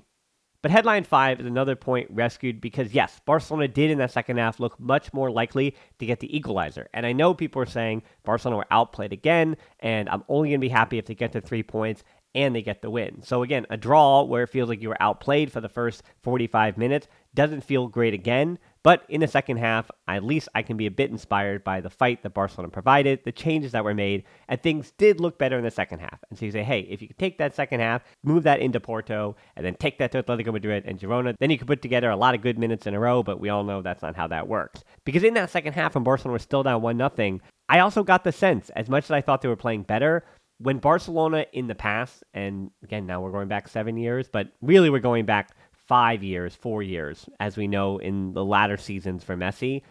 But 0.61 0.71
headline 0.71 1.03
five 1.03 1.41
is 1.41 1.45
another 1.45 1.75
point 1.75 2.07
rescued 2.11 2.61
because, 2.61 2.93
yes, 2.93 3.19
Barcelona 3.25 3.67
did 3.67 3.91
in 3.91 3.97
that 3.97 4.11
second 4.11 4.37
half 4.37 4.59
look 4.59 4.79
much 4.79 5.11
more 5.11 5.29
likely 5.29 5.75
to 5.99 6.05
get 6.05 6.21
the 6.21 6.33
equalizer. 6.35 6.87
And 6.93 7.05
I 7.05 7.11
know 7.11 7.33
people 7.33 7.61
are 7.61 7.65
saying 7.65 8.03
Barcelona 8.23 8.57
were 8.57 8.67
outplayed 8.71 9.11
again, 9.11 9.57
and 9.79 10.07
I'm 10.07 10.23
only 10.29 10.49
going 10.49 10.61
to 10.61 10.65
be 10.65 10.69
happy 10.69 10.97
if 10.97 11.07
they 11.07 11.15
get 11.15 11.33
the 11.33 11.41
three 11.41 11.63
points 11.63 12.03
and 12.33 12.55
they 12.55 12.61
get 12.61 12.81
the 12.81 12.89
win. 12.89 13.21
So 13.23 13.43
again, 13.43 13.65
a 13.69 13.77
draw 13.77 14.23
where 14.23 14.43
it 14.43 14.49
feels 14.49 14.69
like 14.69 14.81
you 14.81 14.89
were 14.89 15.01
outplayed 15.01 15.51
for 15.51 15.61
the 15.61 15.69
first 15.69 16.03
45 16.21 16.77
minutes 16.77 17.07
doesn't 17.33 17.61
feel 17.61 17.87
great 17.87 18.13
again. 18.13 18.59
But 18.83 19.05
in 19.09 19.21
the 19.21 19.27
second 19.27 19.57
half, 19.57 19.91
at 20.07 20.23
least 20.23 20.49
I 20.55 20.63
can 20.63 20.75
be 20.75 20.87
a 20.87 20.91
bit 20.91 21.11
inspired 21.11 21.63
by 21.63 21.81
the 21.81 21.89
fight 21.89 22.23
that 22.23 22.33
Barcelona 22.33 22.69
provided, 22.69 23.23
the 23.23 23.31
changes 23.31 23.73
that 23.73 23.83
were 23.83 23.93
made, 23.93 24.23
and 24.47 24.61
things 24.61 24.91
did 24.97 25.19
look 25.19 25.37
better 25.37 25.57
in 25.57 25.63
the 25.63 25.71
second 25.71 25.99
half. 25.99 26.19
And 26.29 26.39
so 26.39 26.45
you 26.45 26.51
say, 26.51 26.63
hey, 26.63 26.81
if 26.81 27.01
you 27.01 27.07
could 27.07 27.19
take 27.19 27.37
that 27.37 27.55
second 27.55 27.79
half, 27.79 28.03
move 28.23 28.43
that 28.43 28.59
into 28.59 28.79
Porto, 28.79 29.35
and 29.55 29.63
then 29.63 29.75
take 29.75 29.99
that 29.99 30.11
to 30.13 30.23
Atletico 30.23 30.51
Madrid 30.51 30.83
and 30.87 30.99
Girona, 30.99 31.35
then 31.39 31.51
you 31.51 31.59
could 31.59 31.67
put 31.67 31.81
together 31.83 32.09
a 32.09 32.15
lot 32.15 32.33
of 32.33 32.41
good 32.41 32.57
minutes 32.57 32.87
in 32.87 32.95
a 32.95 32.99
row, 32.99 33.21
but 33.21 33.39
we 33.39 33.49
all 33.49 33.63
know 33.63 33.81
that's 33.81 34.01
not 34.01 34.15
how 34.15 34.27
that 34.27 34.47
works. 34.47 34.83
Because 35.05 35.23
in 35.23 35.35
that 35.35 35.51
second 35.51 35.73
half, 35.73 35.93
when 35.93 36.03
Barcelona 36.03 36.33
was 36.33 36.41
still 36.41 36.63
down 36.63 36.81
1 36.81 36.97
0, 36.97 37.39
I 37.69 37.79
also 37.79 38.03
got 38.03 38.23
the 38.23 38.31
sense, 38.31 38.69
as 38.71 38.89
much 38.89 39.05
as 39.05 39.11
I 39.11 39.21
thought 39.21 39.41
they 39.41 39.47
were 39.47 39.55
playing 39.55 39.83
better, 39.83 40.25
when 40.57 40.77
Barcelona 40.77 41.45
in 41.53 41.67
the 41.67 41.75
past, 41.75 42.23
and 42.33 42.69
again, 42.83 43.05
now 43.05 43.21
we're 43.21 43.31
going 43.31 43.47
back 43.47 43.67
seven 43.67 43.97
years, 43.97 44.27
but 44.31 44.49
really 44.61 44.89
we're 44.89 44.99
going 44.99 45.25
back 45.25 45.55
five 45.91 46.23
years, 46.23 46.55
four 46.55 46.81
years, 46.81 47.27
as 47.41 47.57
we 47.57 47.67
know 47.67 47.97
in 47.97 48.31
the 48.31 48.45
latter 48.45 48.77
seasons 48.77 49.25
for 49.25 49.35
Messi. 49.35 49.81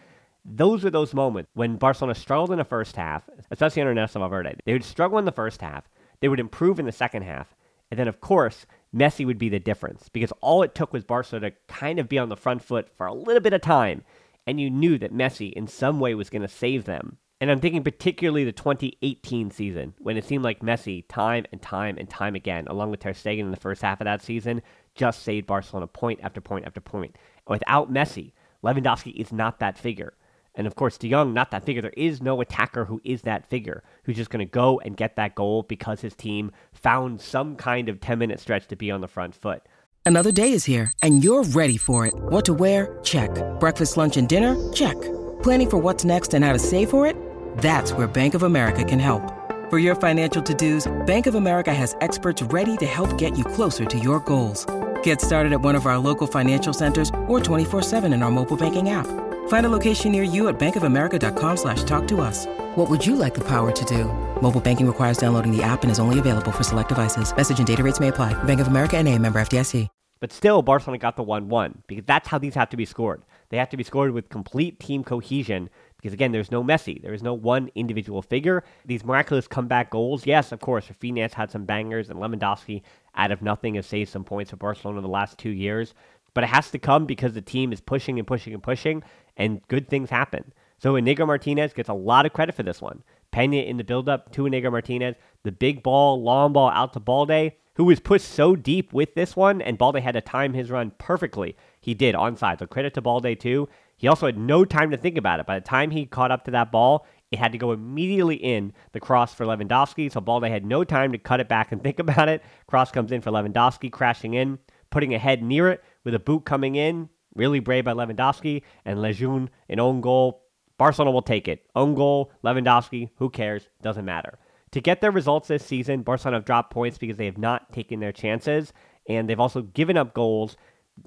Those 0.43 0.83
were 0.83 0.89
those 0.89 1.13
moments 1.13 1.51
when 1.53 1.75
Barcelona 1.75 2.15
struggled 2.15 2.51
in 2.51 2.57
the 2.57 2.63
first 2.63 2.95
half, 2.95 3.29
especially 3.51 3.83
under 3.83 3.91
Ernesto 3.91 4.17
Valverde. 4.17 4.55
They 4.65 4.73
would 4.73 4.83
struggle 4.83 5.19
in 5.19 5.25
the 5.25 5.31
first 5.31 5.61
half, 5.61 5.87
they 6.19 6.27
would 6.27 6.39
improve 6.39 6.79
in 6.79 6.87
the 6.87 6.91
second 6.91 7.21
half, 7.21 7.53
and 7.91 7.99
then, 7.99 8.07
of 8.07 8.19
course, 8.19 8.65
Messi 8.91 9.27
would 9.27 9.37
be 9.37 9.49
the 9.49 9.59
difference 9.59 10.09
because 10.09 10.33
all 10.41 10.63
it 10.63 10.73
took 10.73 10.91
was 10.91 11.03
Barcelona 11.03 11.51
to 11.51 11.55
kind 11.67 11.99
of 11.99 12.09
be 12.09 12.17
on 12.17 12.29
the 12.29 12.35
front 12.35 12.63
foot 12.63 12.89
for 12.97 13.05
a 13.05 13.13
little 13.13 13.39
bit 13.39 13.53
of 13.53 13.61
time, 13.61 14.01
and 14.47 14.59
you 14.59 14.71
knew 14.71 14.97
that 14.97 15.13
Messi 15.13 15.53
in 15.53 15.67
some 15.67 15.99
way 15.99 16.15
was 16.15 16.31
going 16.31 16.41
to 16.41 16.47
save 16.47 16.85
them. 16.85 17.19
And 17.39 17.51
I'm 17.51 17.59
thinking 17.59 17.83
particularly 17.83 18.43
the 18.43 18.51
2018 18.51 19.51
season 19.51 19.93
when 19.99 20.17
it 20.17 20.25
seemed 20.25 20.43
like 20.43 20.61
Messi, 20.61 21.05
time 21.07 21.45
and 21.51 21.61
time 21.61 21.97
and 21.99 22.09
time 22.09 22.33
again, 22.33 22.65
along 22.67 22.89
with 22.89 23.01
Ter 23.01 23.13
Stegen 23.13 23.41
in 23.41 23.51
the 23.51 23.57
first 23.57 23.83
half 23.83 24.01
of 24.01 24.05
that 24.05 24.23
season, 24.23 24.63
just 24.95 25.23
saved 25.23 25.47
Barcelona 25.47 25.87
point 25.87 26.19
after 26.23 26.41
point 26.41 26.65
after 26.65 26.81
point. 26.81 27.15
Without 27.47 27.91
Messi, 27.91 28.33
Lewandowski 28.63 29.13
is 29.15 29.31
not 29.31 29.59
that 29.59 29.77
figure. 29.77 30.13
And 30.55 30.67
of 30.67 30.75
course, 30.75 30.97
De 30.97 31.09
Jong, 31.09 31.33
not 31.33 31.51
that 31.51 31.63
figure. 31.63 31.81
There 31.81 31.93
is 31.95 32.21
no 32.21 32.41
attacker 32.41 32.85
who 32.85 32.99
is 33.03 33.21
that 33.21 33.49
figure, 33.49 33.83
who's 34.03 34.17
just 34.17 34.29
going 34.29 34.45
to 34.45 34.51
go 34.51 34.79
and 34.81 34.97
get 34.97 35.15
that 35.15 35.35
goal 35.35 35.63
because 35.63 36.01
his 36.01 36.13
team 36.13 36.51
found 36.73 37.21
some 37.21 37.55
kind 37.55 37.87
of 37.87 38.01
10 38.01 38.19
minute 38.19 38.39
stretch 38.39 38.67
to 38.67 38.75
be 38.75 38.91
on 38.91 39.01
the 39.01 39.07
front 39.07 39.33
foot. 39.33 39.63
Another 40.05 40.31
day 40.31 40.51
is 40.51 40.65
here, 40.65 40.91
and 41.03 41.23
you're 41.23 41.43
ready 41.43 41.77
for 41.77 42.05
it. 42.07 42.13
What 42.15 42.43
to 42.45 42.53
wear? 42.53 42.99
Check. 43.03 43.29
Breakfast, 43.59 43.97
lunch, 43.97 44.17
and 44.17 44.27
dinner? 44.27 44.55
Check. 44.73 44.99
Planning 45.41 45.69
for 45.69 45.77
what's 45.77 46.03
next 46.03 46.33
and 46.33 46.43
how 46.43 46.53
to 46.53 46.59
save 46.59 46.89
for 46.89 47.05
it? 47.05 47.15
That's 47.59 47.93
where 47.93 48.07
Bank 48.07 48.33
of 48.33 48.43
America 48.43 48.83
can 48.83 48.99
help. 48.99 49.40
For 49.71 49.77
your 49.77 49.95
financial 49.95 50.43
to-dos, 50.43 50.91
Bank 51.05 51.27
of 51.27 51.35
America 51.35 51.73
has 51.73 51.95
experts 52.01 52.41
ready 52.41 52.75
to 52.75 52.85
help 52.85 53.17
get 53.17 53.37
you 53.37 53.45
closer 53.45 53.85
to 53.85 53.97
your 53.97 54.19
goals. 54.19 54.65
Get 55.01 55.21
started 55.21 55.53
at 55.53 55.61
one 55.61 55.75
of 55.75 55.85
our 55.85 55.97
local 55.97 56.27
financial 56.27 56.73
centers 56.73 57.07
or 57.29 57.39
24-7 57.39 58.13
in 58.13 58.21
our 58.21 58.29
mobile 58.29 58.57
banking 58.57 58.89
app. 58.89 59.07
Find 59.47 59.65
a 59.65 59.69
location 59.69 60.11
near 60.11 60.23
you 60.23 60.49
at 60.49 60.59
bankofamerica.com 60.59 61.55
slash 61.55 61.85
talk 61.85 62.05
to 62.09 62.19
us. 62.19 62.47
What 62.75 62.89
would 62.89 63.05
you 63.05 63.15
like 63.15 63.33
the 63.33 63.47
power 63.47 63.71
to 63.71 63.85
do? 63.85 64.11
Mobile 64.41 64.59
banking 64.59 64.87
requires 64.87 65.17
downloading 65.17 65.55
the 65.55 65.63
app 65.63 65.83
and 65.83 65.91
is 65.91 65.99
only 65.99 66.19
available 66.19 66.51
for 66.51 66.63
select 66.63 66.89
devices. 66.89 67.33
Message 67.33 67.59
and 67.59 67.67
data 67.67 67.81
rates 67.81 68.01
may 68.01 68.09
apply. 68.09 68.33
Bank 68.43 68.59
of 68.59 68.67
America 68.67 68.97
and 68.97 69.07
a 69.07 69.17
member 69.17 69.39
FDIC. 69.39 69.87
But 70.21 70.31
still, 70.31 70.61
Barcelona 70.61 70.99
got 70.99 71.15
the 71.15 71.23
1 71.23 71.49
1 71.49 71.83
because 71.87 72.05
that's 72.05 72.27
how 72.27 72.37
these 72.37 72.53
have 72.53 72.69
to 72.69 72.77
be 72.77 72.85
scored. 72.85 73.23
They 73.49 73.57
have 73.57 73.69
to 73.69 73.77
be 73.77 73.83
scored 73.83 74.11
with 74.11 74.29
complete 74.29 74.79
team 74.79 75.03
cohesion 75.03 75.69
because, 76.01 76.13
again, 76.13 76.31
there's 76.31 76.51
no 76.51 76.63
Messi. 76.63 77.01
There 77.01 77.13
is 77.13 77.21
no 77.21 77.33
one 77.33 77.69
individual 77.75 78.21
figure. 78.21 78.63
These 78.85 79.05
miraculous 79.05 79.47
comeback 79.47 79.91
goals, 79.91 80.25
yes, 80.25 80.51
of 80.51 80.59
course, 80.59 80.87
Raphinha's 80.87 81.33
had 81.33 81.51
some 81.51 81.65
bangers 81.65 82.09
and 82.09 82.19
Lewandowski 82.19 82.81
out 83.15 83.31
of 83.31 83.41
nothing 83.41 83.75
has 83.75 83.85
saved 83.85 84.09
some 84.09 84.23
points 84.23 84.49
for 84.49 84.57
Barcelona 84.57 84.97
in 84.97 85.03
the 85.03 85.09
last 85.09 85.37
two 85.37 85.51
years. 85.51 85.93
But 86.33 86.43
it 86.43 86.47
has 86.47 86.71
to 86.71 86.79
come 86.79 87.05
because 87.05 87.33
the 87.33 87.41
team 87.41 87.71
is 87.71 87.81
pushing 87.81 88.17
and 88.17 88.27
pushing 88.27 88.53
and 88.53 88.63
pushing, 88.63 89.03
and 89.37 89.61
good 89.67 89.89
things 89.89 90.09
happen. 90.09 90.53
So 90.77 90.95
Inigo 90.95 91.25
Martinez 91.25 91.73
gets 91.73 91.89
a 91.89 91.93
lot 91.93 92.25
of 92.25 92.33
credit 92.33 92.55
for 92.55 92.63
this 92.63 92.81
one. 92.81 93.03
Pena 93.31 93.57
in 93.57 93.77
the 93.77 93.83
buildup 93.83 94.31
to 94.33 94.45
Inigo 94.45 94.71
Martinez, 94.71 95.15
the 95.43 95.51
big 95.51 95.83
ball, 95.83 96.21
long 96.21 96.53
ball 96.53 96.69
out 96.71 96.93
to 96.93 96.99
Balde, 96.99 97.51
who 97.75 97.85
was 97.85 97.99
pushed 97.99 98.27
so 98.27 98.55
deep 98.55 98.91
with 98.91 99.13
this 99.13 99.35
one, 99.35 99.61
and 99.61 99.77
Balde 99.77 100.01
had 100.01 100.13
to 100.13 100.21
time 100.21 100.53
his 100.53 100.69
run 100.69 100.91
perfectly. 100.97 101.55
He 101.79 101.93
did 101.93 102.15
onside, 102.15 102.59
so 102.59 102.67
credit 102.67 102.93
to 102.95 103.01
Balde 103.01 103.39
too. 103.39 103.69
He 104.01 104.07
also 104.07 104.25
had 104.25 104.35
no 104.35 104.65
time 104.65 104.89
to 104.89 104.97
think 104.97 105.15
about 105.15 105.39
it. 105.39 105.45
By 105.45 105.59
the 105.59 105.65
time 105.65 105.91
he 105.91 106.07
caught 106.07 106.31
up 106.31 106.45
to 106.45 106.51
that 106.51 106.71
ball, 106.71 107.05
it 107.29 107.37
had 107.37 107.51
to 107.51 107.59
go 107.59 107.71
immediately 107.71 108.35
in 108.35 108.73
the 108.93 108.99
cross 108.99 109.31
for 109.31 109.45
Lewandowski, 109.45 110.11
so 110.11 110.19
Balde 110.19 110.45
had 110.45 110.65
no 110.65 110.83
time 110.83 111.11
to 111.11 111.19
cut 111.19 111.39
it 111.39 111.47
back 111.47 111.71
and 111.71 111.83
think 111.83 111.99
about 111.99 112.27
it. 112.27 112.41
Cross 112.65 112.93
comes 112.93 113.11
in 113.11 113.21
for 113.21 113.29
Lewandowski, 113.29 113.91
crashing 113.91 114.33
in, 114.33 114.57
putting 114.89 115.13
a 115.13 115.19
head 115.19 115.43
near 115.43 115.69
it 115.69 115.83
with 116.03 116.15
a 116.15 116.19
boot 116.19 116.45
coming 116.45 116.73
in. 116.73 117.09
Really 117.35 117.59
brave 117.59 117.85
by 117.85 117.93
Lewandowski, 117.93 118.63
and 118.85 118.99
Lejeune, 118.99 119.51
an 119.69 119.79
own 119.79 120.01
goal. 120.01 120.45
Barcelona 120.79 121.11
will 121.11 121.21
take 121.21 121.47
it. 121.47 121.67
Own 121.75 121.93
goal, 121.93 122.31
Lewandowski, 122.43 123.11
who 123.17 123.29
cares? 123.29 123.69
Doesn't 123.83 124.03
matter. 124.03 124.39
To 124.71 124.81
get 124.81 125.01
their 125.01 125.11
results 125.11 125.47
this 125.47 125.63
season, 125.63 126.01
Barcelona 126.01 126.37
have 126.37 126.45
dropped 126.45 126.73
points 126.73 126.97
because 126.97 127.17
they 127.17 127.25
have 127.25 127.37
not 127.37 127.71
taken 127.71 127.99
their 127.99 128.11
chances, 128.11 128.73
and 129.07 129.29
they've 129.29 129.39
also 129.39 129.61
given 129.61 129.95
up 129.95 130.15
goals 130.15 130.57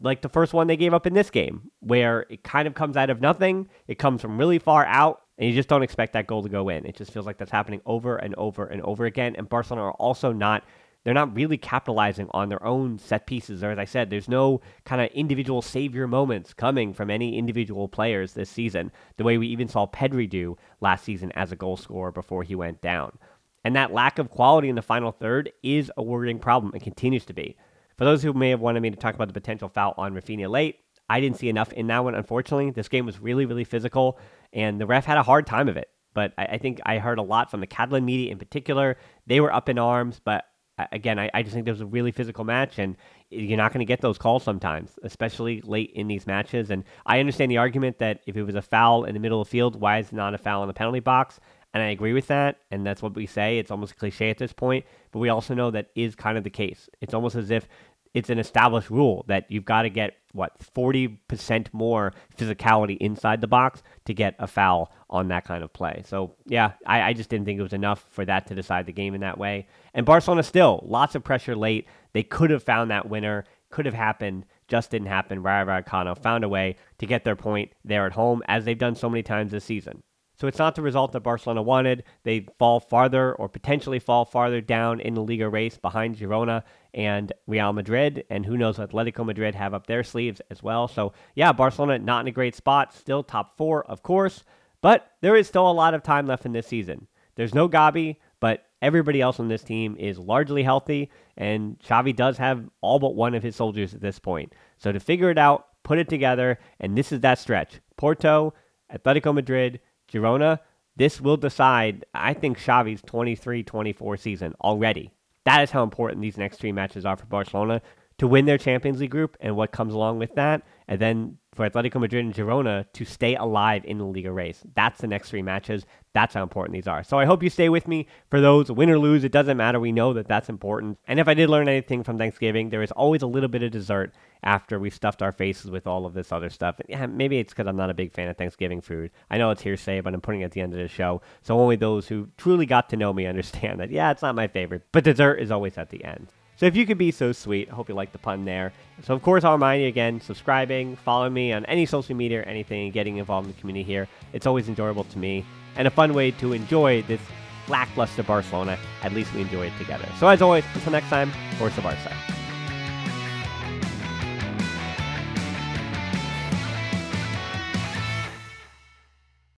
like 0.00 0.22
the 0.22 0.28
first 0.28 0.52
one 0.52 0.66
they 0.66 0.76
gave 0.76 0.94
up 0.94 1.06
in 1.06 1.14
this 1.14 1.30
game, 1.30 1.70
where 1.80 2.26
it 2.30 2.42
kind 2.42 2.66
of 2.66 2.74
comes 2.74 2.96
out 2.96 3.10
of 3.10 3.20
nothing. 3.20 3.68
It 3.86 3.98
comes 3.98 4.20
from 4.20 4.38
really 4.38 4.58
far 4.58 4.84
out, 4.86 5.22
and 5.38 5.48
you 5.48 5.54
just 5.54 5.68
don't 5.68 5.82
expect 5.82 6.12
that 6.14 6.26
goal 6.26 6.42
to 6.42 6.48
go 6.48 6.68
in. 6.68 6.86
It 6.86 6.96
just 6.96 7.12
feels 7.12 7.26
like 7.26 7.38
that's 7.38 7.50
happening 7.50 7.80
over 7.86 8.16
and 8.16 8.34
over 8.36 8.66
and 8.66 8.82
over 8.82 9.04
again. 9.04 9.34
And 9.36 9.48
Barcelona 9.48 9.88
are 9.88 9.92
also 9.92 10.32
not. 10.32 10.64
They're 11.04 11.12
not 11.12 11.36
really 11.36 11.58
capitalizing 11.58 12.28
on 12.30 12.48
their 12.48 12.64
own 12.64 12.98
set 12.98 13.26
pieces. 13.26 13.62
Or 13.62 13.70
as 13.70 13.78
I 13.78 13.84
said, 13.84 14.08
there's 14.08 14.28
no 14.28 14.62
kind 14.86 15.02
of 15.02 15.10
individual 15.10 15.60
savior 15.60 16.08
moments 16.08 16.54
coming 16.54 16.94
from 16.94 17.10
any 17.10 17.36
individual 17.36 17.88
players 17.88 18.32
this 18.32 18.48
season, 18.48 18.90
the 19.18 19.24
way 19.24 19.36
we 19.36 19.46
even 19.48 19.68
saw 19.68 19.86
Pedri 19.86 20.28
do 20.28 20.56
last 20.80 21.04
season 21.04 21.30
as 21.32 21.52
a 21.52 21.56
goal 21.56 21.76
scorer 21.76 22.10
before 22.10 22.42
he 22.42 22.54
went 22.54 22.80
down. 22.80 23.18
And 23.64 23.76
that 23.76 23.92
lack 23.92 24.18
of 24.18 24.30
quality 24.30 24.70
in 24.70 24.76
the 24.76 24.82
final 24.82 25.12
third 25.12 25.52
is 25.62 25.92
a 25.96 26.02
worrying 26.02 26.38
problem 26.38 26.72
and 26.72 26.82
continues 26.82 27.26
to 27.26 27.34
be. 27.34 27.56
For 27.96 28.04
those 28.04 28.22
who 28.22 28.33
may 28.33 28.50
have 28.50 28.61
wanted 28.61 28.80
me 28.80 28.90
to 28.90 28.96
talk 28.96 29.14
about 29.14 29.28
the 29.28 29.35
potential 29.35 29.68
foul 29.68 29.94
on 29.96 30.14
Raphinha 30.14 30.48
late, 30.50 30.80
I 31.09 31.20
didn't 31.20 31.38
see 31.38 31.48
enough 31.48 31.72
in 31.72 31.87
that 31.88 32.02
one, 32.02 32.14
unfortunately. 32.14 32.70
This 32.70 32.88
game 32.88 33.07
was 33.07 33.20
really, 33.20 33.46
really 33.46 33.64
physical, 33.64 34.18
and 34.52 34.80
the 34.80 34.87
ref 34.87 35.04
had 35.04 35.18
a 35.18 35.22
hard 35.22 35.46
time 35.46 35.68
of 35.68 35.76
it. 35.76 35.88
But 36.14 36.33
I, 36.38 36.44
I 36.46 36.59
think 36.59 36.80
I 36.87 36.98
heard 36.98 37.18
a 37.18 37.22
lot 37.22 37.50
from 37.50 37.61
the 37.61 37.66
Catalan 37.66 38.04
media 38.04 38.33
in 38.33 38.38
particular. 38.38 38.96
They 39.26 39.40
were 39.40 39.52
up 39.52 39.68
in 39.68 39.78
arms, 39.78 40.20
but 40.24 40.44
uh, 40.78 40.87
again, 40.92 41.18
I, 41.18 41.30
I 41.35 41.42
just 41.42 41.54
think 41.54 41.66
there 41.66 41.74
was 41.74 41.80
a 41.80 41.87
really 41.87 42.11
physical 42.11 42.44
match, 42.44 42.78
and 42.78 42.96
you're 43.30 43.57
not 43.57 43.72
going 43.72 43.80
to 43.80 43.85
get 43.85 44.00
those 44.00 44.18
calls 44.18 44.42
sometimes, 44.42 44.98
especially 45.02 45.61
late 45.62 45.92
in 45.94 46.09
these 46.09 46.26
matches. 46.26 46.70
And 46.70 46.85
I 47.07 47.20
understand 47.20 47.50
the 47.50 47.59
argument 47.59 47.98
that 47.98 48.20
if 48.26 48.37
it 48.37 48.42
was 48.42 48.54
a 48.54 48.62
foul 48.62 49.04
in 49.04 49.14
the 49.14 49.20
middle 49.20 49.40
of 49.40 49.46
the 49.46 49.50
field, 49.50 49.76
why 49.76 49.98
is 49.98 50.09
it 50.09 50.14
not 50.14 50.35
a 50.35 50.38
foul 50.38 50.62
in 50.62 50.68
the 50.68 50.74
penalty 50.74 51.00
box? 51.00 51.38
And 51.74 51.82
I 51.82 51.88
agree 51.88 52.12
with 52.12 52.28
that, 52.28 52.60
and 52.70 52.87
that's 52.87 53.02
what 53.02 53.14
we 53.14 53.26
say. 53.26 53.58
It's 53.58 53.72
almost 53.72 53.98
cliche 53.98 54.30
at 54.30 54.38
this 54.38 54.52
point, 54.52 54.87
but 55.10 55.18
we 55.18 55.28
also 55.28 55.54
know 55.54 55.72
that 55.72 55.90
is 55.96 56.14
kind 56.14 56.38
of 56.38 56.44
the 56.44 56.50
case. 56.50 56.88
It's 57.00 57.12
almost 57.12 57.34
as 57.34 57.50
if 57.50 57.66
it's 58.14 58.30
an 58.30 58.38
established 58.38 58.90
rule 58.90 59.24
that 59.26 59.50
you've 59.50 59.64
got 59.64 59.82
to 59.82 59.90
get 59.90 60.14
what 60.32 60.52
40% 60.60 61.66
more 61.72 62.12
physicality 62.37 62.96
inside 62.98 63.40
the 63.40 63.48
box 63.48 63.82
to 64.04 64.14
get 64.14 64.37
a 64.38 64.46
foul 64.46 64.92
on 65.10 65.28
that 65.28 65.44
kind 65.44 65.64
of 65.64 65.72
play. 65.72 66.02
So 66.06 66.34
yeah, 66.46 66.72
I, 66.87 67.02
I, 67.02 67.12
just 67.12 67.28
didn't 67.28 67.44
think 67.44 67.58
it 67.58 67.62
was 67.62 67.72
enough 67.72 68.04
for 68.08 68.24
that 68.24 68.46
to 68.48 68.54
decide 68.54 68.87
the 68.87 68.92
game 68.92 69.14
in 69.14 69.20
that 69.20 69.38
way. 69.38 69.66
And 69.94 70.06
Barcelona 70.06 70.44
still 70.44 70.84
lots 70.87 71.14
of 71.14 71.24
pressure 71.24 71.56
late. 71.56 71.87
They 72.12 72.22
could 72.22 72.50
have 72.50 72.62
found 72.62 72.90
that 72.90 73.08
winner, 73.08 73.44
could 73.70 73.87
have 73.87 73.94
happened, 73.94 74.46
just 74.68 74.90
didn't 74.90 75.08
happen. 75.08 75.42
Rayo 75.42 75.66
Vallecano 75.66 76.16
found 76.16 76.44
a 76.44 76.48
way 76.48 76.76
to 76.98 77.06
get 77.06 77.24
their 77.24 77.37
point 77.37 77.72
there 77.84 78.06
at 78.06 78.12
home, 78.12 78.42
as 78.46 78.64
they've 78.64 78.78
done 78.78 78.94
so 78.94 79.10
many 79.10 79.22
times 79.22 79.50
this 79.50 79.64
season. 79.64 80.02
So 80.44 80.48
it's 80.48 80.59
not 80.59 80.74
the 80.74 80.83
result 80.83 81.12
that 81.12 81.20
Barcelona 81.20 81.62
wanted. 81.62 82.04
They 82.22 82.46
fall 82.59 82.78
farther 82.78 83.35
or 83.35 83.48
potentially 83.48 83.98
fall 83.98 84.26
farther 84.26 84.61
down 84.61 85.00
in 85.00 85.14
the 85.14 85.22
Liga 85.22 85.48
race 85.48 85.78
behind 85.78 86.18
Girona 86.18 86.64
and 86.92 87.33
Real 87.46 87.72
Madrid. 87.72 88.24
And 88.28 88.44
who 88.44 88.59
knows 88.59 88.76
Atletico 88.76 89.24
Madrid 89.24 89.54
have 89.54 89.72
up 89.72 89.87
their 89.87 90.04
sleeves 90.04 90.42
as 90.50 90.62
well. 90.62 90.87
So 90.87 91.14
yeah, 91.35 91.50
Barcelona 91.52 91.98
not 91.98 92.20
in 92.20 92.28
a 92.28 92.30
great 92.30 92.54
spot. 92.54 92.92
Still 92.92 93.22
top 93.22 93.57
four, 93.57 93.87
of 93.87 94.02
course. 94.02 94.44
But 94.83 95.12
there 95.22 95.35
is 95.35 95.48
still 95.48 95.66
a 95.66 95.72
lot 95.72 95.94
of 95.94 96.02
time 96.02 96.26
left 96.26 96.44
in 96.44 96.52
this 96.52 96.66
season. 96.66 97.07
There's 97.37 97.54
no 97.54 97.66
Gavi, 97.66 98.16
but 98.38 98.66
everybody 98.83 99.22
else 99.22 99.40
on 99.40 99.48
this 99.48 99.64
team 99.64 99.96
is 99.98 100.18
largely 100.18 100.62
healthy. 100.62 101.11
And 101.38 101.78
Xavi 101.78 102.14
does 102.14 102.37
have 102.37 102.68
all 102.83 102.98
but 102.98 103.14
one 103.14 103.35
of 103.35 103.42
his 103.42 103.57
soldiers 103.57 103.94
at 103.94 104.02
this 104.02 104.18
point. 104.18 104.52
So 104.76 104.92
to 104.92 105.00
figure 105.00 105.30
it 105.30 105.38
out, 105.38 105.68
put 105.85 105.96
it 105.96 106.11
together, 106.11 106.59
and 106.80 106.98
this 106.98 107.12
is 107.12 107.20
that 107.20 107.38
stretch. 107.38 107.80
Porto, 107.96 108.52
Atletico 108.92 109.33
Madrid, 109.33 109.80
Girona, 110.12 110.60
this 110.96 111.20
will 111.20 111.36
decide, 111.36 112.04
I 112.14 112.34
think, 112.34 112.58
Xavi's 112.58 113.02
23 113.02 113.62
24 113.62 114.16
season 114.16 114.54
already. 114.60 115.12
That 115.44 115.62
is 115.62 115.70
how 115.70 115.82
important 115.82 116.22
these 116.22 116.38
next 116.38 116.58
three 116.58 116.72
matches 116.72 117.04
are 117.04 117.16
for 117.16 117.26
Barcelona 117.26 117.82
to 118.18 118.29
win 118.29 118.44
their 118.46 118.59
Champions 118.59 119.00
League 119.00 119.11
group 119.11 119.37
and 119.40 119.57
what 119.57 119.72
comes 119.72 119.94
along 119.94 120.18
with 120.18 120.35
that. 120.35 120.62
And 120.87 121.00
then 121.00 121.38
for 121.55 121.68
Atletico 121.68 122.00
Madrid 122.00 122.24
and 122.24 122.35
Girona 122.35 122.85
to 122.92 123.05
stay 123.05 123.37
alive 123.37 123.85
in 123.85 123.98
the 123.98 124.05
Liga 124.05 124.33
race. 124.33 124.62
That's 124.74 125.00
the 125.00 125.07
next 125.07 125.31
three 125.31 125.42
matches. 125.42 125.87
That's 126.12 126.35
how 126.35 126.42
important 126.42 126.74
these 126.74 126.88
are. 126.88 127.03
So 127.03 127.18
I 127.18 127.24
hope 127.24 127.42
you 127.42 127.50
stay 127.50 127.68
with 127.68 127.88
me 127.88 128.07
for 128.29 128.40
those. 128.40 128.70
Win 128.70 128.90
or 128.90 128.98
lose, 128.98 129.24
it 129.24 129.33
doesn't 129.33 129.57
matter. 129.57 129.81
We 129.81 129.92
know 129.92 130.12
that 130.12 130.29
that's 130.29 130.48
important. 130.48 130.98
And 131.07 131.18
if 131.18 131.29
I 131.29 131.35
did 131.35 131.48
learn 131.48 131.68
anything 131.68 132.03
from 132.03 132.18
Thanksgiving, 132.18 132.70
there 132.70 132.83
is 132.83 132.92
always 132.92 133.22
a 133.22 133.27
little 133.27 133.48
bit 133.48 133.62
of 133.62 133.70
dessert 133.70 134.14
after 134.42 134.79
we've 134.79 134.94
stuffed 134.94 135.22
our 135.22 135.33
faces 135.33 135.70
with 135.70 135.87
all 135.87 136.07
of 136.07 136.14
this 136.14 136.33
other 136.33 136.50
stuff. 136.50 136.77
Yeah, 136.88 137.07
maybe 137.07 137.38
it's 137.38 137.53
because 137.53 137.66
I'm 137.66 137.77
not 137.77 137.90
a 137.90 137.94
big 137.94 138.12
fan 138.12 138.29
of 138.29 138.37
Thanksgiving 138.37 138.81
food. 138.81 139.11
I 139.31 139.38
know 139.38 139.50
it's 139.50 139.62
hearsay, 139.62 140.00
but 140.00 140.12
I'm 140.12 140.20
putting 140.20 140.42
it 140.42 140.46
at 140.46 140.53
the 140.53 140.61
end 140.61 140.72
of 140.74 140.79
the 140.79 140.88
show. 140.88 141.22
So 141.42 141.59
only 141.59 141.77
those 141.77 142.09
who 142.09 142.29
truly 142.37 142.66
got 142.66 142.90
to 142.90 142.96
know 142.96 143.12
me 143.12 143.27
understand 143.35 143.81
that, 143.81 143.90
yeah, 143.90 144.11
it's 144.11 144.22
not 144.22 144.35
my 144.35 144.48
favorite, 144.48 144.83
but 144.92 145.05
dessert 145.05 145.37
is 145.37 145.50
always 145.50 145.79
at 145.79 145.90
the 145.90 146.05
end. 146.05 146.29
If 146.64 146.77
you 146.77 146.87
could 146.87 146.96
be 146.96 147.11
so 147.11 147.31
sweet, 147.33 147.68
I 147.70 147.74
hope 147.74 147.90
you 147.90 147.94
like 147.94 148.12
the 148.12 148.18
pun 148.18 148.46
there. 148.46 148.72
So 149.03 149.12
of 149.12 149.22
course, 149.22 149.44
I'll 149.44 149.53
remind 149.53 149.83
you 149.83 149.88
again, 149.88 150.18
subscribing, 150.18 150.96
following 150.96 151.35
me 151.35 151.53
on 151.53 151.66
any 151.66 151.85
social 151.85 152.16
media 152.16 152.40
or 152.40 152.44
anything, 152.44 152.90
getting 152.90 153.18
involved 153.18 153.48
in 153.48 153.55
the 153.55 153.61
community 153.61 153.85
here. 153.85 154.09
It's 154.33 154.46
always 154.46 154.66
enjoyable 154.66 155.05
to 155.05 155.18
me 155.18 155.44
and 155.77 155.87
a 155.87 155.90
fun 155.90 156.14
way 156.14 156.31
to 156.31 156.55
enjoy 156.55 157.03
this 157.03 157.20
lackluster 157.68 158.22
Barcelona. 158.22 158.79
At 159.03 159.12
least 159.12 159.35
we 159.35 159.42
enjoy 159.42 159.66
it 159.66 159.77
together. 159.77 160.09
So 160.18 160.27
as 160.27 160.40
always, 160.40 160.64
until 160.72 160.92
next 160.92 161.11
time, 161.11 161.33
Forza 161.59 161.83
Barca. 161.83 162.43